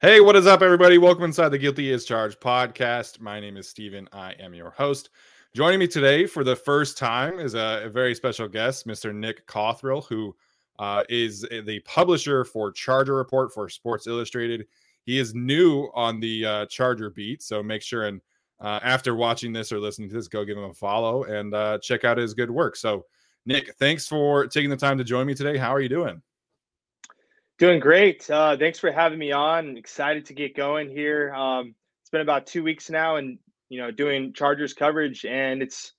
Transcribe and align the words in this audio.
Hey, 0.00 0.20
what 0.20 0.36
is 0.36 0.46
up, 0.46 0.62
everybody? 0.62 0.96
Welcome 0.96 1.24
inside 1.24 1.48
the 1.48 1.58
Guilty 1.58 1.92
as 1.92 2.04
Charged 2.04 2.38
podcast. 2.38 3.18
My 3.18 3.40
name 3.40 3.56
is 3.56 3.68
Steven. 3.68 4.08
I 4.12 4.30
am 4.34 4.54
your 4.54 4.70
host. 4.70 5.10
Joining 5.56 5.80
me 5.80 5.88
today 5.88 6.24
for 6.24 6.44
the 6.44 6.54
first 6.54 6.96
time 6.96 7.40
is 7.40 7.54
a, 7.54 7.82
a 7.86 7.88
very 7.88 8.14
special 8.14 8.46
guest, 8.46 8.86
Mr. 8.86 9.12
Nick 9.12 9.44
Cothrell, 9.48 10.02
who 10.02 10.36
uh, 10.78 11.02
is 11.08 11.40
the 11.40 11.80
publisher 11.80 12.44
for 12.44 12.70
Charger 12.70 13.16
Report 13.16 13.52
for 13.52 13.68
Sports 13.68 14.06
Illustrated. 14.06 14.68
He 15.02 15.18
is 15.18 15.34
new 15.34 15.90
on 15.94 16.20
the 16.20 16.46
uh, 16.46 16.66
Charger 16.66 17.10
beat, 17.10 17.42
so 17.42 17.60
make 17.60 17.82
sure 17.82 18.06
and 18.06 18.20
uh, 18.60 18.78
after 18.84 19.16
watching 19.16 19.52
this 19.52 19.72
or 19.72 19.80
listening 19.80 20.10
to 20.10 20.14
this, 20.14 20.28
go 20.28 20.44
give 20.44 20.56
him 20.56 20.62
a 20.62 20.74
follow 20.74 21.24
and 21.24 21.52
uh, 21.52 21.76
check 21.82 22.04
out 22.04 22.18
his 22.18 22.34
good 22.34 22.52
work. 22.52 22.76
So, 22.76 23.04
Nick, 23.46 23.74
thanks 23.80 24.06
for 24.06 24.46
taking 24.46 24.70
the 24.70 24.76
time 24.76 24.96
to 24.98 25.02
join 25.02 25.26
me 25.26 25.34
today. 25.34 25.56
How 25.56 25.74
are 25.74 25.80
you 25.80 25.88
doing? 25.88 26.22
Doing 27.58 27.80
great. 27.80 28.30
Uh, 28.30 28.56
thanks 28.56 28.78
for 28.78 28.92
having 28.92 29.18
me 29.18 29.32
on. 29.32 29.76
Excited 29.76 30.26
to 30.26 30.34
get 30.34 30.54
going 30.54 30.88
here. 30.88 31.34
Um, 31.34 31.74
it's 32.00 32.10
been 32.10 32.20
about 32.20 32.46
two 32.46 32.62
weeks 32.62 32.88
now, 32.88 33.16
and 33.16 33.38
you 33.68 33.80
know, 33.80 33.90
doing 33.90 34.32
Chargers 34.32 34.74
coverage, 34.74 35.24
and 35.24 35.60
it's 35.60 35.92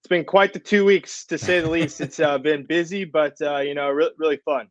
it's 0.00 0.08
been 0.08 0.24
quite 0.24 0.52
the 0.52 0.58
two 0.58 0.84
weeks 0.84 1.24
to 1.26 1.38
say 1.38 1.60
the 1.60 1.70
least. 1.70 2.00
It's 2.00 2.18
uh, 2.18 2.38
been 2.38 2.66
busy, 2.66 3.04
but 3.04 3.40
uh, 3.40 3.58
you 3.58 3.74
know, 3.74 3.90
re- 3.90 4.10
really 4.18 4.38
fun. 4.38 4.66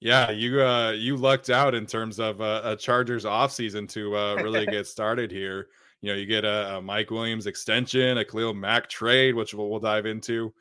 Yeah, 0.00 0.30
you 0.30 0.62
uh, 0.62 0.92
you 0.92 1.16
lucked 1.16 1.50
out 1.50 1.74
in 1.74 1.86
terms 1.86 2.20
of 2.20 2.40
uh, 2.40 2.62
a 2.64 2.76
Chargers 2.76 3.24
offseason 3.24 3.88
to 3.90 4.16
uh, 4.16 4.34
really 4.36 4.66
get 4.66 4.86
started 4.88 5.32
here. 5.32 5.66
You 6.00 6.12
know, 6.12 6.16
you 6.16 6.26
get 6.26 6.44
a, 6.44 6.76
a, 6.76 6.82
Mike 6.82 7.10
Williams 7.10 7.46
extension, 7.46 8.18
a 8.18 8.24
Khalil 8.24 8.54
Mack 8.54 8.88
trade, 8.88 9.34
which 9.34 9.52
we'll, 9.52 9.68
we'll 9.68 9.80
dive 9.80 10.06
into. 10.06 10.54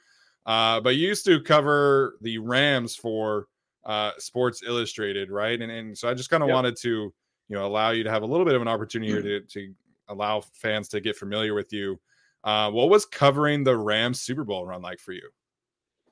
Uh, 0.45 0.81
but 0.81 0.95
you 0.95 1.07
used 1.07 1.25
to 1.25 1.39
cover 1.41 2.17
the 2.21 2.39
Rams 2.39 2.95
for 2.95 3.47
uh, 3.85 4.11
Sports 4.17 4.63
Illustrated, 4.65 5.31
right? 5.31 5.59
And 5.59 5.71
and 5.71 5.97
so 5.97 6.09
I 6.09 6.13
just 6.13 6.29
kind 6.29 6.43
of 6.43 6.49
yep. 6.49 6.55
wanted 6.55 6.75
to 6.77 6.89
you 6.89 7.57
know 7.57 7.65
allow 7.65 7.91
you 7.91 8.03
to 8.03 8.11
have 8.11 8.23
a 8.23 8.25
little 8.25 8.45
bit 8.45 8.55
of 8.55 8.61
an 8.61 8.67
opportunity 8.67 9.13
mm. 9.13 9.23
to 9.23 9.41
to 9.41 9.73
allow 10.07 10.41
fans 10.41 10.87
to 10.89 11.01
get 11.01 11.15
familiar 11.15 11.53
with 11.53 11.71
you. 11.73 11.99
Uh, 12.43 12.71
what 12.71 12.89
was 12.89 13.05
covering 13.05 13.63
the 13.63 13.75
Rams 13.75 14.19
Super 14.19 14.43
Bowl 14.43 14.65
run 14.65 14.81
like 14.81 14.99
for 14.99 15.11
you? 15.11 15.29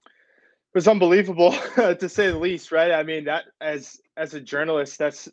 It 0.06 0.75
was 0.75 0.88
unbelievable 0.88 1.52
to 1.75 2.09
say 2.09 2.28
the 2.28 2.38
least, 2.38 2.72
right? 2.72 2.91
I 2.91 3.03
mean, 3.03 3.25
that 3.25 3.46
as 3.62 4.00
as 4.18 4.34
a 4.34 4.41
journalist, 4.41 4.97
that's 4.97 5.29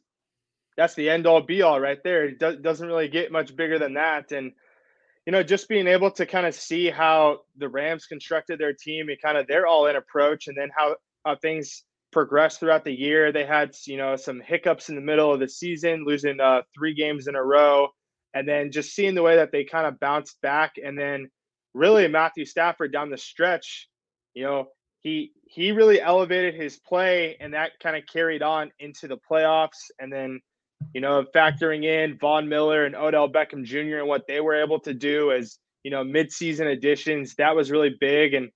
that's 0.76 0.94
the 0.94 1.08
end 1.08 1.26
all 1.26 1.40
be 1.40 1.62
all 1.62 1.80
right 1.80 2.02
there. 2.04 2.24
It 2.26 2.38
do, 2.38 2.56
doesn't 2.56 2.86
really 2.86 3.08
get 3.08 3.32
much 3.32 3.54
bigger 3.56 3.78
than 3.78 3.94
that, 3.94 4.32
and 4.32 4.52
you 5.26 5.32
know, 5.32 5.42
just 5.42 5.68
being 5.68 5.88
able 5.88 6.10
to 6.12 6.24
kind 6.24 6.46
of 6.46 6.54
see 6.54 6.88
how 6.88 7.40
the 7.56 7.68
Rams 7.68 8.06
constructed 8.06 8.58
their 8.58 8.72
team 8.72 9.08
and 9.08 9.20
kind 9.20 9.36
of 9.36 9.46
their 9.46 9.66
all 9.66 9.86
in 9.86 9.96
approach, 9.96 10.46
and 10.46 10.56
then 10.56 10.70
how 10.74 10.96
how 11.24 11.36
things 11.36 11.82
progressed 12.16 12.60
throughout 12.60 12.82
the 12.82 12.98
year. 12.98 13.30
They 13.30 13.44
had, 13.44 13.76
you 13.84 13.98
know, 13.98 14.16
some 14.16 14.40
hiccups 14.40 14.88
in 14.88 14.94
the 14.94 15.02
middle 15.02 15.34
of 15.34 15.38
the 15.38 15.50
season, 15.50 16.06
losing 16.06 16.40
uh, 16.40 16.62
three 16.74 16.94
games 16.94 17.28
in 17.28 17.34
a 17.34 17.44
row, 17.44 17.88
and 18.32 18.48
then 18.48 18.70
just 18.72 18.94
seeing 18.94 19.14
the 19.14 19.22
way 19.22 19.36
that 19.36 19.52
they 19.52 19.64
kind 19.64 19.86
of 19.86 20.00
bounced 20.00 20.40
back, 20.40 20.76
and 20.82 20.98
then 20.98 21.28
really 21.74 22.08
Matthew 22.08 22.46
Stafford 22.46 22.90
down 22.90 23.10
the 23.10 23.18
stretch, 23.18 23.86
you 24.32 24.44
know, 24.44 24.68
he 25.00 25.32
he 25.44 25.72
really 25.72 26.00
elevated 26.00 26.54
his 26.54 26.78
play, 26.78 27.36
and 27.38 27.52
that 27.52 27.72
kind 27.82 27.96
of 27.96 28.04
carried 28.10 28.42
on 28.42 28.70
into 28.78 29.08
the 29.08 29.18
playoffs, 29.30 29.90
and 29.98 30.10
then. 30.10 30.40
You 30.92 31.00
know, 31.00 31.24
factoring 31.34 31.84
in 31.84 32.18
Von 32.18 32.50
Miller 32.50 32.84
and 32.84 32.94
Odell 32.94 33.32
Beckham 33.32 33.64
Jr. 33.64 33.96
and 33.96 34.08
what 34.08 34.26
they 34.28 34.42
were 34.42 34.62
able 34.62 34.78
to 34.80 34.92
do 34.92 35.32
as 35.32 35.58
you 35.82 35.90
know 35.90 36.04
midseason 36.04 36.70
additions, 36.70 37.34
that 37.36 37.56
was 37.56 37.70
really 37.70 37.96
big. 37.98 38.34
And 38.34 38.50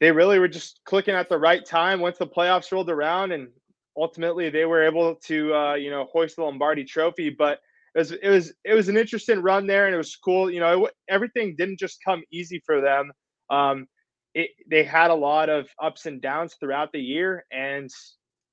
they 0.00 0.10
really 0.12 0.38
were 0.38 0.48
just 0.48 0.80
clicking 0.84 1.14
at 1.14 1.28
the 1.28 1.38
right 1.38 1.64
time 1.64 2.00
once 2.00 2.18
the 2.18 2.26
playoffs 2.26 2.72
rolled 2.72 2.90
around, 2.90 3.32
and 3.32 3.48
ultimately 3.96 4.50
they 4.50 4.64
were 4.64 4.82
able 4.84 5.16
to 5.26 5.54
uh, 5.54 5.74
you 5.74 5.90
know 5.90 6.06
hoist 6.12 6.36
the 6.36 6.42
Lombardi 6.42 6.84
Trophy. 6.84 7.30
But 7.30 7.60
it 7.94 7.98
was 7.98 8.12
it 8.12 8.28
was 8.28 8.52
it 8.64 8.74
was 8.74 8.88
an 8.88 8.96
interesting 8.96 9.40
run 9.42 9.66
there, 9.66 9.86
and 9.86 9.94
it 9.94 9.98
was 9.98 10.16
cool. 10.16 10.50
You 10.50 10.60
know, 10.60 10.86
it, 10.86 10.94
everything 11.08 11.54
didn't 11.56 11.78
just 11.78 11.98
come 12.04 12.22
easy 12.32 12.62
for 12.66 12.80
them. 12.80 13.12
Um, 13.50 13.86
it, 14.34 14.50
they 14.70 14.84
had 14.84 15.10
a 15.10 15.14
lot 15.14 15.48
of 15.48 15.68
ups 15.82 16.06
and 16.06 16.22
downs 16.22 16.54
throughout 16.60 16.92
the 16.92 17.00
year, 17.00 17.44
and 17.52 17.90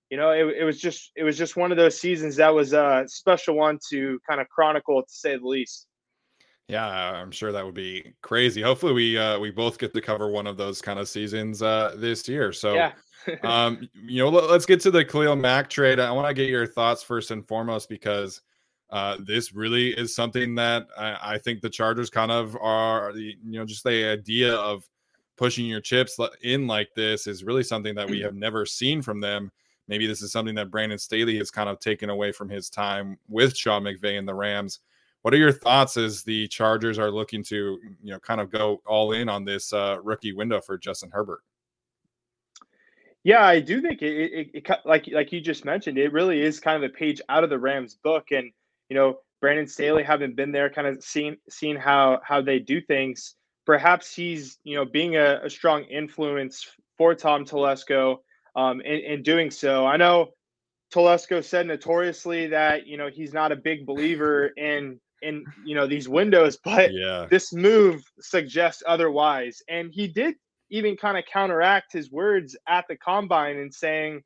you 0.10 0.18
know, 0.18 0.32
it, 0.32 0.58
it 0.62 0.64
was 0.66 0.80
just 0.80 1.12
it 1.16 1.24
was 1.24 1.38
just 1.38 1.58
one 1.58 1.72
of 1.72 1.78
those 1.78 2.00
seasons 2.00 2.38
that 2.38 2.54
was 2.54 2.74
a 2.74 3.06
special 3.08 3.56
one 3.56 3.80
to 3.92 4.20
kind 4.30 4.42
of 4.42 4.50
chronicle, 4.50 5.02
to 5.02 5.14
say 5.14 5.38
the 5.38 5.46
least. 5.48 5.87
Yeah, 6.68 6.86
I'm 6.86 7.32
sure 7.32 7.54
that 7.54 7.66
would 7.66 7.76
be 7.76 8.14
crazy. 8.22 8.62
Hopefully, 8.62 8.92
we 8.92 9.18
uh, 9.18 9.40
we 9.40 9.52
both 9.52 9.78
get 9.78 9.94
to 9.94 10.02
cover 10.02 10.28
one 10.28 10.48
of 10.48 10.58
those 10.58 10.82
kind 10.82 11.00
of 11.00 11.08
seasons 11.08 11.62
uh, 11.62 11.96
this 11.98 12.28
year. 12.28 12.52
So, 12.52 12.74
yeah. 12.74 12.92
um, 13.44 13.88
you 13.94 14.24
know, 14.24 14.30
let, 14.30 14.50
us 14.50 14.66
get 14.66 14.82
to 14.82 14.92
the 14.92 15.06
Khalil 15.06 15.38
Mack 15.38 15.70
trade. 15.70 16.00
I 16.00 16.12
want 16.12 16.28
to 16.28 16.34
get 16.34 16.50
your 16.50 16.68
thoughts 16.68 17.04
first 17.04 17.32
and 17.32 17.48
foremost 17.48 17.88
because 17.88 18.42
uh, 18.90 19.18
this 19.26 19.54
really 19.54 19.90
is 19.92 20.14
something 20.14 20.56
that 20.56 20.88
I, 20.98 21.18
I, 21.22 21.38
think 21.38 21.62
the 21.62 21.70
Chargers 21.70 22.10
kind 22.10 22.32
of 22.32 22.58
are. 22.58 23.14
You 23.16 23.36
know, 23.44 23.66
just 23.66 23.86
the 23.86 24.12
idea 24.12 24.54
of 24.54 24.84
pushing 25.38 25.68
your 25.68 25.82
chips 25.82 26.20
in 26.42 26.68
like 26.68 26.90
this 26.96 27.28
is 27.28 27.46
really 27.46 27.64
something 27.64 27.96
that 27.96 28.10
we 28.10 28.20
have 28.22 28.36
never 28.36 28.66
seen 28.66 29.02
from 29.02 29.22
them. 29.22 29.52
Maybe 29.88 30.06
this 30.06 30.22
is 30.22 30.34
something 30.34 30.56
that 30.56 30.72
Brandon 30.72 30.98
Staley 30.98 31.38
has 31.38 31.50
kind 31.50 31.70
of 31.70 31.80
taken 31.80 32.10
away 32.10 32.34
from 32.34 32.50
his 32.50 32.70
time 32.70 33.18
with 33.30 33.56
Sean 33.56 33.84
McVay 33.84 34.20
and 34.20 34.28
the 34.28 34.34
Rams. 34.34 34.82
What 35.28 35.34
are 35.34 35.40
your 35.40 35.52
thoughts 35.52 35.98
as 35.98 36.24
the 36.24 36.48
Chargers 36.48 36.98
are 36.98 37.12
looking 37.12 37.44
to, 37.44 37.78
you 38.02 38.14
know, 38.14 38.18
kind 38.18 38.40
of 38.40 38.50
go 38.50 38.82
all 38.86 39.12
in 39.12 39.28
on 39.28 39.44
this 39.44 39.74
uh, 39.74 39.98
rookie 40.02 40.32
window 40.32 40.62
for 40.62 40.78
Justin 40.78 41.10
Herbert? 41.12 41.42
Yeah, 43.26 43.44
I 43.44 43.60
do 43.60 43.82
think 43.82 44.02
it, 44.02 44.14
it, 44.16 44.50
it, 44.54 44.70
like 44.86 45.10
like 45.12 45.34
you 45.34 45.42
just 45.42 45.66
mentioned, 45.66 45.98
it 45.98 46.14
really 46.14 46.42
is 46.42 46.62
kind 46.62 46.82
of 46.82 46.90
a 46.90 46.94
page 46.94 47.20
out 47.28 47.44
of 47.44 47.50
the 47.50 47.60
Rams 47.60 47.96
book, 48.02 48.32
and 48.32 48.54
you 48.88 48.96
know, 48.96 49.18
Brandon 49.42 49.68
Staley 49.68 50.02
having 50.02 50.34
been 50.34 50.54
there, 50.54 50.70
kind 50.70 50.88
of 50.88 51.04
seen 51.04 51.36
seen 51.50 51.76
how 51.76 52.22
how 52.24 52.42
they 52.42 52.60
do 52.60 52.80
things. 52.80 53.36
Perhaps 53.66 54.16
he's 54.16 54.60
you 54.64 54.78
know 54.78 54.86
being 54.86 55.18
a, 55.18 55.42
a 55.44 55.50
strong 55.50 55.84
influence 55.84 56.66
for 56.98 57.14
Tom 57.16 57.44
Telesco 57.44 58.20
um, 58.56 58.80
in, 58.80 59.00
in 59.02 59.24
doing 59.24 59.52
so. 59.52 59.86
I 59.86 59.98
know 59.98 60.30
Telesco 60.94 61.44
said 61.44 61.68
notoriously 61.68 62.48
that 62.48 62.88
you 62.88 62.96
know 62.96 63.10
he's 63.10 63.34
not 63.34 63.52
a 63.52 63.58
big 63.58 63.86
believer 63.86 64.48
in 64.56 65.02
in 65.22 65.46
you 65.66 65.76
know 65.76 65.88
these 65.88 66.08
windows, 66.10 66.58
but 66.64 66.92
yeah. 66.94 67.28
this 67.30 67.54
move 67.54 68.04
suggests 68.20 68.84
otherwise. 68.86 69.62
And 69.70 69.92
he 69.92 70.08
did 70.08 70.36
even 70.70 70.98
kind 70.98 71.18
of 71.18 71.24
counteract 71.26 71.94
his 71.94 72.12
words 72.12 72.56
at 72.68 72.86
the 72.88 72.98
combine 72.98 73.58
and 73.58 73.74
saying 73.74 74.22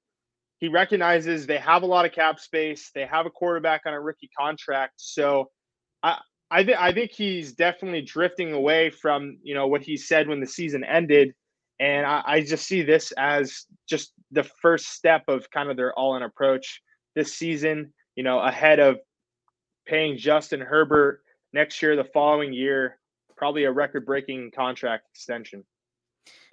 he 0.57 0.67
recognizes 0.67 1.45
they 1.45 1.57
have 1.57 1.83
a 1.83 1.87
lot 1.87 2.05
of 2.05 2.11
cap 2.11 2.39
space, 2.39 2.91
they 2.93 3.05
have 3.05 3.25
a 3.25 3.29
quarterback 3.29 3.81
on 3.85 3.93
a 3.93 3.99
rookie 3.99 4.29
contract. 4.37 4.93
So 4.97 5.49
I 6.03 6.19
I 6.51 6.65
think 6.65 6.77
I 6.77 6.91
think 6.91 7.11
he's 7.11 7.53
definitely 7.53 8.01
drifting 8.01 8.51
away 8.53 8.89
from 8.89 9.37
you 9.41 9.55
know 9.55 9.67
what 9.67 9.81
he 9.81 9.95
said 9.97 10.27
when 10.27 10.41
the 10.41 10.47
season 10.47 10.83
ended, 10.83 11.33
and 11.79 12.05
I, 12.05 12.21
I 12.25 12.41
just 12.41 12.67
see 12.67 12.83
this 12.83 13.13
as 13.17 13.65
just 13.89 14.11
the 14.31 14.43
first 14.61 14.89
step 14.89 15.23
of 15.29 15.49
kind 15.49 15.69
of 15.69 15.77
their 15.77 15.93
all-in 15.93 16.23
approach 16.23 16.81
this 17.15 17.33
season. 17.33 17.93
You 18.15 18.23
know, 18.23 18.39
ahead 18.39 18.79
of 18.79 18.99
paying 19.85 20.17
Justin 20.17 20.61
Herbert 20.61 21.21
next 21.53 21.81
year, 21.81 21.95
the 21.95 22.03
following 22.03 22.53
year, 22.53 22.99
probably 23.35 23.63
a 23.63 23.71
record-breaking 23.71 24.51
contract 24.51 25.07
extension. 25.11 25.63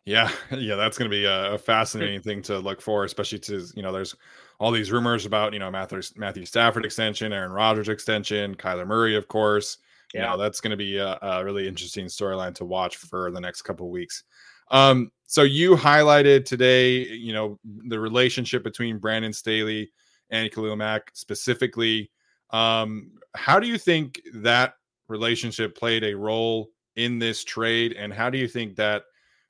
Yeah, 0.04 0.30
yeah, 0.50 0.76
that's 0.76 0.96
going 0.96 1.10
to 1.10 1.14
be 1.14 1.26
a, 1.26 1.58
fascinating 1.58 2.22
thing 2.22 2.42
to 2.42 2.58
look 2.58 2.80
for, 2.80 3.04
especially 3.04 3.38
to 3.40 3.66
you 3.75 3.82
know, 3.82 3.92
there's 3.92 4.16
all 4.58 4.70
these 4.70 4.90
rumors 4.90 5.26
about 5.26 5.52
you 5.52 5.58
know 5.58 5.70
Matthew 5.70 6.00
Matthew 6.16 6.46
Stafford 6.46 6.84
extension, 6.84 7.32
Aaron 7.32 7.52
Rodgers 7.52 7.88
extension, 7.88 8.54
Kyler 8.54 8.86
Murray, 8.86 9.16
of 9.16 9.28
course. 9.28 9.78
Yeah, 10.14 10.22
you 10.22 10.26
know, 10.30 10.42
that's 10.42 10.60
going 10.62 10.70
to 10.70 10.76
be 10.76 10.96
a, 10.96 11.19
a, 11.20 11.44
really 11.44 11.69
interesting 11.69 12.06
storyline 12.06 12.54
to 12.54 12.64
watch 12.64 12.96
for 12.96 13.30
the 13.30 13.40
next 13.40 13.62
couple 13.62 13.90
weeks. 13.90 14.25
Um, 14.70 15.10
so 15.26 15.42
you 15.42 15.76
highlighted 15.76 16.46
today, 16.46 17.06
you 17.06 17.34
know, 17.34 17.58
the 17.88 18.00
relationship 18.00 18.64
between 18.64 18.98
Brandon 18.98 19.32
Staley 19.34 19.92
and 20.30 20.50
Khalil 20.50 20.76
Mack 20.76 21.10
specifically. 21.12 22.10
Um, 22.50 23.12
how 23.35 23.61
do 23.61 23.67
you 23.67 23.79
think 23.79 24.21
that 24.35 24.75
relationship 25.09 25.77
played 25.77 26.05
a 26.05 26.15
role 26.15 26.71
in 26.97 27.19
this 27.19 27.45
trade, 27.45 27.93
and 27.93 28.12
how 28.12 28.31
do 28.31 28.39
you 28.39 28.49
think 28.49 28.77
that 28.77 29.05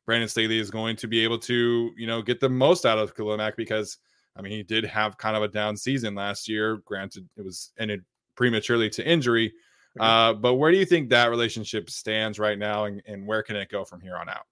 Brandon 0.06 0.28
Staley 0.28 0.58
is 0.58 0.70
going 0.70 0.96
to 0.96 1.06
be 1.06 1.22
able 1.24 1.38
to, 1.40 1.90
you 1.96 2.06
know, 2.06 2.22
get 2.22 2.40
the 2.40 2.48
most 2.48 2.86
out 2.86 2.98
of 2.98 3.14
Khalil 3.14 3.36
Mack? 3.36 3.56
Because 3.56 3.98
I 4.36 4.42
mean, 4.42 4.52
he 4.52 4.62
did 4.62 4.84
have 4.84 5.18
kind 5.18 5.36
of 5.36 5.42
a 5.42 5.48
down 5.48 5.76
season 5.76 6.14
last 6.14 6.48
year. 6.48 6.76
Granted, 6.84 7.28
it 7.36 7.44
was 7.44 7.72
ended 7.78 8.04
prematurely 8.36 8.88
to 8.90 9.06
injury, 9.06 9.52
uh, 9.98 10.32
but 10.32 10.54
where 10.54 10.70
do 10.70 10.78
you 10.78 10.86
think 10.86 11.10
that 11.10 11.30
relationship 11.30 11.90
stands 11.90 12.38
right 12.38 12.58
now, 12.58 12.84
and, 12.84 13.02
and 13.06 13.26
where 13.26 13.42
can 13.42 13.56
it 13.56 13.68
go 13.68 13.84
from 13.84 14.00
here 14.00 14.16
on 14.16 14.28
out? 14.28 14.46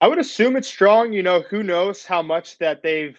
I 0.00 0.06
would 0.06 0.18
assume 0.18 0.56
it's 0.56 0.68
strong. 0.68 1.12
You 1.12 1.22
know, 1.22 1.40
who 1.42 1.62
knows 1.62 2.04
how 2.04 2.22
much 2.22 2.58
that 2.58 2.82
they've 2.82 3.18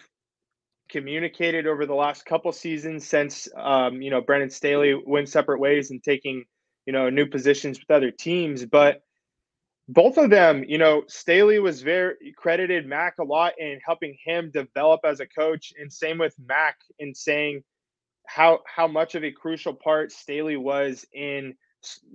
communicated 0.90 1.66
over 1.66 1.86
the 1.86 1.94
last 1.94 2.24
couple 2.24 2.52
seasons 2.52 3.06
since 3.06 3.48
um, 3.56 4.02
you 4.02 4.10
know 4.10 4.20
Brandon 4.20 4.50
Staley 4.50 4.94
went 5.06 5.28
separate 5.28 5.60
ways 5.60 5.90
and 5.90 6.02
taking 6.02 6.44
you 6.86 6.92
know 6.92 7.08
new 7.10 7.26
positions 7.26 7.78
with 7.78 7.90
other 7.90 8.10
teams. 8.10 8.64
But 8.64 9.02
both 9.88 10.18
of 10.18 10.30
them, 10.30 10.64
you 10.68 10.78
know, 10.78 11.02
Staley 11.08 11.58
was 11.58 11.82
very 11.82 12.14
credited 12.36 12.86
Mack 12.86 13.18
a 13.18 13.24
lot 13.24 13.54
in 13.58 13.80
helping 13.84 14.16
him 14.24 14.50
develop 14.52 15.00
as 15.04 15.20
a 15.20 15.26
coach, 15.26 15.72
and 15.78 15.92
same 15.92 16.18
with 16.18 16.34
Mack 16.38 16.76
in 16.98 17.14
saying 17.14 17.62
how 18.26 18.60
how 18.66 18.86
much 18.86 19.14
of 19.14 19.24
a 19.24 19.32
crucial 19.32 19.74
part 19.74 20.12
Staley 20.12 20.56
was 20.56 21.04
in 21.12 21.54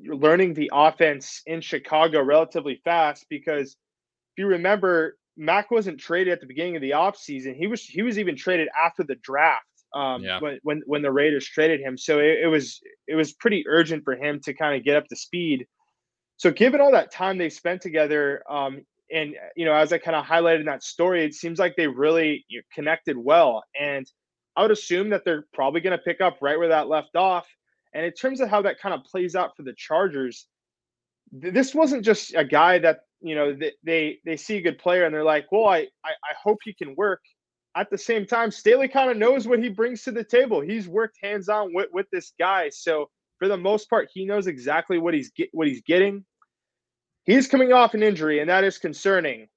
learning 0.06 0.54
the 0.54 0.71
offense 0.74 1.42
in 1.45 1.60
Chicago 1.60 2.21
relatively 2.24 2.80
fast 2.83 3.25
because 3.30 3.71
if 3.71 4.38
you 4.38 4.48
remember 4.48 5.18
Mack 5.38 5.72
wasn't 5.72 6.00
traded 6.00 6.34
at 6.34 6.42
the 6.42 6.48
beginning 6.48 6.76
of 6.76 6.82
the 6.82 6.92
offseason. 6.92 7.56
He 7.56 7.68
was 7.68 7.84
he 7.84 8.02
was 8.02 8.18
even 8.18 8.36
traded 8.36 8.70
after 8.78 9.04
the 9.04 9.16
draft 9.16 9.66
um, 9.94 10.24
yeah. 10.24 10.40
when, 10.40 10.60
when 10.64 10.82
when 10.86 11.02
the 11.02 11.12
Raiders 11.12 11.46
traded 11.46 11.82
him. 11.82 11.98
So 11.98 12.20
it, 12.20 12.40
it 12.44 12.48
was 12.48 12.80
it 13.08 13.16
was 13.16 13.34
pretty 13.34 13.66
urgent 13.68 14.04
for 14.04 14.16
him 14.16 14.40
to 14.44 14.54
kind 14.54 14.78
of 14.78 14.84
get 14.84 14.96
up 14.96 15.08
to 15.08 15.16
speed. 15.16 15.68
So 16.38 16.52
given 16.52 16.82
all 16.82 16.92
that 16.92 17.12
time 17.12 17.38
they 17.38 17.50
spent 17.50 17.82
together, 17.82 18.44
um, 18.50 18.86
and 19.12 19.36
you 19.56 19.66
know, 19.66 19.74
as 19.74 19.94
I 19.94 19.98
kind 19.98 20.16
of 20.16 20.26
highlighted 20.26 20.62
in 20.62 20.66
that 20.66 20.84
story, 20.84 21.24
it 21.24 21.34
seems 21.34 21.60
like 21.60 21.76
they 21.76 21.88
really 21.88 22.46
you 22.50 22.60
know, 22.60 22.64
connected 22.74 23.18
well. 23.18 23.64
And 23.80 24.10
I 24.56 24.62
would 24.62 24.72
assume 24.72 25.10
that 25.10 25.24
they're 25.26 25.46
probably 25.54 25.81
going 25.81 25.98
to 25.98 26.04
pick 26.04 26.22
up 26.22 26.38
right 26.42 26.58
where 26.58 26.70
that 26.70 26.88
left 26.88 27.16
off. 27.16 27.48
And 27.94 28.06
in 28.06 28.12
terms 28.12 28.42
of 28.42 28.50
how 28.50 28.62
that 28.64 28.80
kind 28.80 28.94
of 28.94 29.04
plays 29.04 29.36
out 29.36 29.56
for 29.56 29.64
the 29.64 29.74
Chargers, 29.78 30.48
this 31.31 31.74
wasn't 31.74 32.06
just 32.06 32.33
a 32.36 32.45
guy 32.45 32.80
that 32.80 33.01
you 33.22 33.36
know 33.36 33.57
they 33.83 34.19
they, 34.24 34.38
see 34.38 34.57
a 34.57 34.62
good 34.62 34.77
player 34.77 35.06
and 35.06 35.13
they're 35.13 35.24
like, 35.24 35.51
well, 35.51 35.68
I, 35.68 35.88
I 36.04 36.12
I 36.12 36.33
hope 36.42 36.60
he 36.63 36.74
can 36.74 36.95
work. 36.95 37.22
At 37.75 37.89
the 37.89 37.98
same 37.98 38.25
time, 38.25 38.51
Staley 38.51 38.88
kind 38.88 39.12
of 39.12 39.18
knows 39.18 39.48
what 39.48 39.62
he 39.62 39.68
brings 39.68 40.04
to 40.04 40.12
the 40.12 40.24
table. 40.24 40.62
He's 40.62 40.88
worked 40.88 41.18
hands 41.22 41.50
on 41.50 41.74
with, 41.74 41.89
with 41.92 42.07
this 42.12 42.31
guy, 42.39 42.69
so 42.69 43.10
for 43.38 43.50
the 43.50 43.57
most 43.57 43.89
part, 43.89 44.10
he 44.13 44.25
knows 44.25 44.48
exactly 44.48 44.98
what 44.98 45.13
he's 45.13 45.31
get, 45.31 45.50
what 45.51 45.68
he's 45.68 45.81
getting. 45.81 46.24
He's 47.25 47.48
coming 47.48 47.74
off 47.74 47.94
an 47.94 48.04
injury, 48.04 48.39
and 48.39 48.50
that 48.50 48.63
is 48.63 48.78
concerning. 48.78 49.48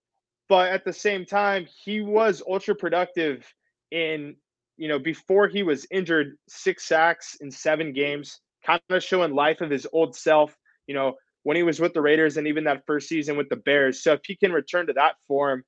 But 0.49 0.73
at 0.73 0.85
the 0.85 0.93
same 0.93 1.26
time, 1.26 1.67
he 1.85 2.00
was 2.00 2.43
ultra 2.49 2.75
productive 2.75 3.47
in 3.91 4.35
you 4.79 4.87
know, 4.87 4.99
before 4.99 5.49
he 5.49 5.62
was 5.62 5.87
injured, 5.91 6.38
six 6.49 6.87
sacks 6.87 7.37
in 7.41 7.50
seven 7.50 7.93
games, 7.93 8.41
kind 8.64 8.81
of 8.88 9.03
showing 9.03 9.35
life 9.35 9.61
of 9.61 9.71
his 9.71 9.87
old 9.93 10.17
self, 10.17 10.56
you 10.87 10.94
know, 10.94 11.17
when 11.43 11.56
he 11.56 11.62
was 11.62 11.81
with 11.81 11.94
the 11.94 12.00
Raiders 12.00 12.37
and 12.37 12.46
even 12.46 12.64
that 12.64 12.85
first 12.87 13.08
season 13.08 13.37
with 13.37 13.49
the 13.49 13.56
Bears. 13.56 14.02
So 14.02 14.12
if 14.12 14.20
he 14.26 14.37
can 14.37 14.52
return 14.52 14.87
to 14.87 14.93
that 14.94 15.17
form, 15.26 15.64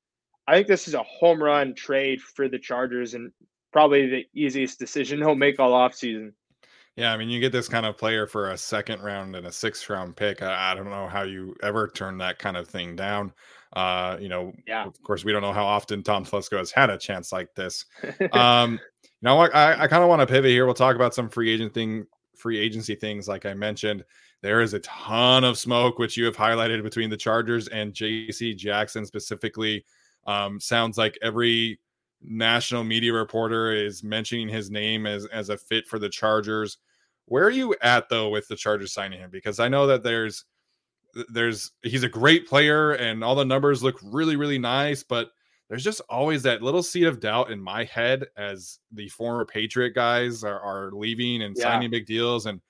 I 0.46 0.54
think 0.54 0.66
this 0.66 0.88
is 0.88 0.94
a 0.94 1.02
home 1.02 1.42
run 1.42 1.74
trade 1.74 2.20
for 2.20 2.48
the 2.48 2.58
Chargers 2.58 3.14
and 3.14 3.32
probably 3.72 4.08
the 4.08 4.26
easiest 4.34 4.78
decision 4.78 5.18
he'll 5.18 5.34
make 5.34 5.60
all 5.60 5.72
offseason. 5.72 6.32
Yeah, 6.96 7.12
I 7.12 7.16
mean, 7.16 7.30
you 7.30 7.40
get 7.40 7.52
this 7.52 7.68
kind 7.68 7.86
of 7.86 7.96
player 7.96 8.26
for 8.26 8.50
a 8.50 8.58
second 8.58 9.00
round 9.00 9.36
and 9.36 9.46
a 9.46 9.52
sixth 9.52 9.88
round 9.88 10.16
pick. 10.16 10.42
I, 10.42 10.72
I 10.72 10.74
don't 10.74 10.90
know 10.90 11.06
how 11.06 11.22
you 11.22 11.54
ever 11.62 11.88
turn 11.88 12.18
that 12.18 12.38
kind 12.38 12.56
of 12.56 12.68
thing 12.68 12.96
down. 12.96 13.32
Uh, 13.72 14.16
you 14.20 14.28
know, 14.28 14.52
yeah. 14.66 14.84
Of 14.84 15.00
course, 15.02 15.24
we 15.24 15.32
don't 15.32 15.42
know 15.42 15.52
how 15.52 15.64
often 15.64 16.02
Tom 16.02 16.24
Telesco 16.24 16.58
has 16.58 16.72
had 16.72 16.90
a 16.90 16.98
chance 16.98 17.32
like 17.32 17.54
this. 17.54 17.84
Um, 18.32 18.72
you 19.22 19.26
know, 19.26 19.38
I, 19.38 19.82
I 19.82 19.86
kind 19.86 20.02
of 20.02 20.08
want 20.08 20.20
to 20.20 20.26
pivot 20.26 20.50
here. 20.50 20.64
We'll 20.64 20.74
talk 20.74 20.96
about 20.96 21.14
some 21.14 21.28
free 21.28 21.50
agent 21.50 21.74
thing, 21.74 22.06
free 22.36 22.58
agency 22.58 22.94
things, 22.94 23.28
like 23.28 23.44
I 23.44 23.52
mentioned. 23.52 24.02
There 24.42 24.62
is 24.62 24.72
a 24.72 24.80
ton 24.80 25.44
of 25.44 25.58
smoke, 25.58 25.98
which 25.98 26.16
you 26.16 26.24
have 26.24 26.36
highlighted 26.36 26.82
between 26.82 27.10
the 27.10 27.16
Chargers 27.16 27.68
and 27.68 27.92
JC 27.92 28.56
Jackson 28.56 29.04
specifically. 29.04 29.84
Um, 30.26 30.58
sounds 30.60 30.96
like 30.96 31.18
every 31.22 31.78
national 32.22 32.84
media 32.84 33.12
reporter 33.12 33.72
is 33.72 34.02
mentioning 34.02 34.48
his 34.48 34.70
name 34.70 35.06
as 35.06 35.26
as 35.26 35.48
a 35.48 35.58
fit 35.58 35.86
for 35.86 35.98
the 35.98 36.08
Chargers. 36.08 36.78
Where 37.26 37.44
are 37.44 37.50
you 37.50 37.74
at 37.82 38.08
though 38.08 38.28
with 38.28 38.48
the 38.48 38.56
Chargers 38.56 38.92
signing 38.92 39.20
him? 39.20 39.30
Because 39.30 39.60
I 39.60 39.68
know 39.68 39.86
that 39.86 40.02
there's 40.02 40.44
there's 41.28 41.72
he's 41.82 42.02
a 42.02 42.08
great 42.08 42.46
player 42.48 42.92
and 42.92 43.22
all 43.24 43.34
the 43.34 43.44
numbers 43.44 43.82
look 43.82 43.98
really 44.02 44.36
really 44.36 44.58
nice, 44.58 45.02
but 45.02 45.30
there's 45.68 45.84
just 45.84 46.00
always 46.08 46.42
that 46.42 46.62
little 46.62 46.82
seed 46.82 47.06
of 47.06 47.20
doubt 47.20 47.52
in 47.52 47.60
my 47.60 47.84
head 47.84 48.26
as 48.36 48.80
the 48.90 49.08
former 49.08 49.44
Patriot 49.44 49.94
guys 49.94 50.42
are, 50.42 50.60
are 50.60 50.90
leaving 50.92 51.42
and 51.42 51.56
yeah. 51.56 51.62
signing 51.62 51.90
big 51.90 52.06
deals. 52.06 52.46
And 52.46 52.60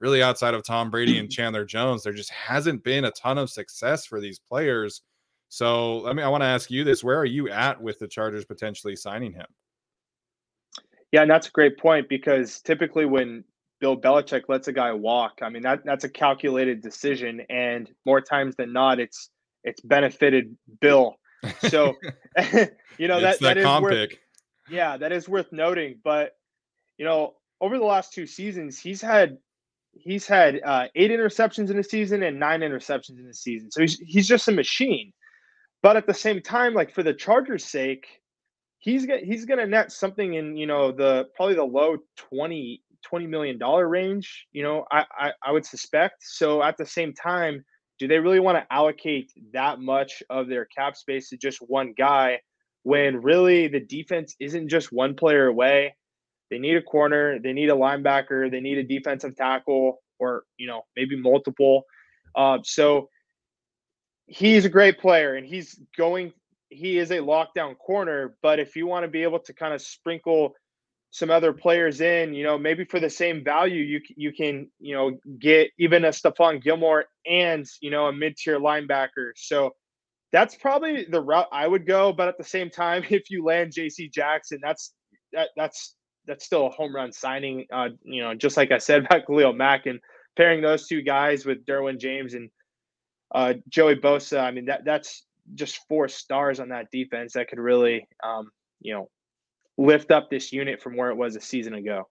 really, 0.00 0.22
outside 0.22 0.54
of 0.54 0.64
Tom 0.64 0.90
Brady 0.90 1.18
and 1.18 1.30
Chandler 1.30 1.64
Jones, 1.64 2.02
there 2.02 2.12
just 2.12 2.30
hasn't 2.30 2.82
been 2.84 3.04
a 3.04 3.10
ton 3.12 3.38
of 3.38 3.50
success 3.50 4.06
for 4.06 4.20
these 4.20 4.38
players. 4.38 5.02
So, 5.48 6.06
I 6.06 6.12
mean, 6.12 6.24
I 6.24 6.28
want 6.28 6.42
to 6.42 6.46
ask 6.46 6.70
you 6.70 6.84
this: 6.84 7.04
Where 7.04 7.18
are 7.18 7.24
you 7.24 7.48
at 7.50 7.80
with 7.80 7.98
the 7.98 8.08
Chargers 8.08 8.44
potentially 8.44 8.96
signing 8.96 9.32
him? 9.32 9.46
Yeah, 11.12 11.22
and 11.22 11.30
that's 11.30 11.48
a 11.48 11.52
great 11.52 11.76
point 11.78 12.08
because 12.08 12.60
typically 12.60 13.04
when 13.04 13.44
Bill 13.80 14.00
Belichick 14.00 14.44
lets 14.48 14.68
a 14.68 14.72
guy 14.72 14.92
walk, 14.92 15.40
I 15.42 15.48
mean 15.48 15.62
that 15.62 15.84
that's 15.84 16.04
a 16.04 16.08
calculated 16.08 16.80
decision, 16.80 17.42
and 17.50 17.90
more 18.06 18.20
times 18.20 18.54
than 18.56 18.72
not, 18.72 19.00
it's 19.00 19.30
it's 19.64 19.80
benefited 19.80 20.56
Bill 20.80 21.16
so, 21.68 21.94
you 22.98 23.08
know 23.08 23.20
that 23.20 23.40
that, 23.40 23.54
that 23.54 23.58
is 23.58 23.64
worth, 23.64 23.92
pick. 23.92 24.20
yeah, 24.68 24.96
that 24.96 25.12
is 25.12 25.28
worth 25.28 25.52
noting. 25.52 25.98
But 26.02 26.32
you 26.98 27.04
know, 27.04 27.34
over 27.60 27.78
the 27.78 27.84
last 27.84 28.12
two 28.12 28.26
seasons, 28.26 28.78
he's 28.78 29.00
had 29.00 29.38
he's 29.92 30.26
had 30.26 30.60
uh, 30.64 30.86
eight 30.94 31.10
interceptions 31.10 31.70
in 31.70 31.78
a 31.78 31.84
season 31.84 32.22
and 32.22 32.38
nine 32.38 32.60
interceptions 32.60 33.18
in 33.18 33.26
a 33.26 33.34
season. 33.34 33.70
So 33.70 33.80
he's 33.80 33.98
he's 33.98 34.28
just 34.28 34.48
a 34.48 34.52
machine. 34.52 35.12
But 35.82 35.96
at 35.96 36.06
the 36.06 36.14
same 36.14 36.42
time, 36.42 36.74
like 36.74 36.92
for 36.92 37.02
the 37.02 37.14
Chargers' 37.14 37.64
sake, 37.64 38.06
he's 38.78 39.06
get, 39.06 39.24
he's 39.24 39.44
going 39.46 39.58
to 39.58 39.66
net 39.66 39.92
something 39.92 40.34
in 40.34 40.56
you 40.56 40.66
know 40.66 40.92
the 40.92 41.26
probably 41.34 41.54
the 41.54 41.64
low 41.64 41.96
20 42.16 42.82
20 43.02 43.26
million 43.26 43.58
dollar 43.58 43.88
range. 43.88 44.46
You 44.52 44.62
know, 44.62 44.84
I, 44.90 45.04
I 45.18 45.32
I 45.44 45.52
would 45.52 45.64
suspect. 45.64 46.16
So 46.20 46.62
at 46.62 46.76
the 46.76 46.86
same 46.86 47.14
time, 47.14 47.64
do 47.98 48.08
they 48.08 48.18
really 48.18 48.40
want 48.40 48.58
to 48.58 48.72
allocate 48.72 49.32
that 49.52 49.80
much 49.80 50.22
of 50.30 50.48
their 50.48 50.66
cap 50.66 50.96
space 50.96 51.28
to 51.30 51.36
just 51.36 51.58
one 51.58 51.94
guy 51.96 52.40
when 52.82 53.20
really 53.20 53.68
the 53.68 53.80
defense 53.80 54.34
isn't 54.40 54.68
just 54.68 54.92
one 54.92 55.14
player 55.14 55.46
away? 55.46 55.94
They 56.50 56.58
need 56.58 56.76
a 56.76 56.82
corner, 56.82 57.38
they 57.38 57.52
need 57.52 57.70
a 57.70 57.74
linebacker, 57.74 58.50
they 58.50 58.60
need 58.60 58.78
a 58.78 58.82
defensive 58.82 59.36
tackle, 59.36 60.00
or 60.18 60.44
you 60.56 60.66
know 60.66 60.82
maybe 60.96 61.16
multiple. 61.16 61.84
Uh, 62.34 62.58
so 62.62 63.08
he's 64.26 64.64
a 64.64 64.68
great 64.68 64.98
player, 64.98 65.34
and 65.34 65.46
he's 65.46 65.80
going. 65.96 66.32
He 66.68 66.98
is 66.98 67.10
a 67.10 67.18
lockdown 67.18 67.76
corner, 67.76 68.36
but 68.42 68.60
if 68.60 68.76
you 68.76 68.86
want 68.86 69.04
to 69.04 69.08
be 69.08 69.24
able 69.24 69.40
to 69.40 69.52
kind 69.52 69.74
of 69.74 69.82
sprinkle 69.82 70.54
some 71.10 71.28
other 71.28 71.52
players 71.52 72.00
in, 72.00 72.32
you 72.32 72.44
know, 72.44 72.56
maybe 72.56 72.84
for 72.84 73.00
the 73.00 73.10
same 73.10 73.42
value, 73.42 73.82
you 73.82 74.00
you 74.16 74.32
can 74.32 74.68
you 74.78 74.94
know 74.94 75.18
get 75.38 75.70
even 75.78 76.04
a 76.04 76.08
Stephon 76.08 76.62
Gilmore 76.62 77.06
and 77.26 77.66
you 77.80 77.90
know 77.90 78.06
a 78.06 78.12
mid 78.12 78.36
tier 78.36 78.60
linebacker. 78.60 79.32
So 79.36 79.74
that's 80.32 80.54
probably 80.54 81.06
the 81.10 81.20
route 81.20 81.48
I 81.52 81.66
would 81.66 81.86
go. 81.86 82.12
But 82.12 82.28
at 82.28 82.38
the 82.38 82.44
same 82.44 82.70
time, 82.70 83.04
if 83.10 83.30
you 83.30 83.44
land 83.44 83.72
J.C. 83.72 84.08
Jackson, 84.08 84.60
that's 84.62 84.92
that 85.32 85.48
that's 85.56 85.96
that's 86.30 86.44
still 86.44 86.66
a 86.66 86.70
home 86.70 86.94
run 86.94 87.12
signing. 87.12 87.66
Uh, 87.72 87.88
you 88.04 88.22
know, 88.22 88.34
just 88.34 88.56
like 88.56 88.70
I 88.70 88.78
said 88.78 89.04
about 89.04 89.26
Khalil 89.26 89.52
Mack, 89.52 89.86
and 89.86 90.00
pairing 90.36 90.62
those 90.62 90.86
two 90.86 91.02
guys 91.02 91.44
with 91.44 91.66
Derwin 91.66 91.98
James 91.98 92.34
and 92.34 92.48
uh, 93.34 93.54
Joey 93.68 93.96
Bosa, 93.96 94.40
I 94.40 94.50
mean 94.50 94.66
that 94.66 94.84
that's 94.84 95.24
just 95.54 95.80
four 95.88 96.08
stars 96.08 96.60
on 96.60 96.68
that 96.68 96.86
defense 96.92 97.32
that 97.32 97.48
could 97.48 97.58
really, 97.58 98.06
um, 98.22 98.50
you 98.80 98.94
know, 98.94 99.10
lift 99.76 100.10
up 100.12 100.30
this 100.30 100.52
unit 100.52 100.80
from 100.80 100.96
where 100.96 101.10
it 101.10 101.16
was 101.16 101.34
a 101.34 101.40
season 101.40 101.74
ago. 101.74 102.06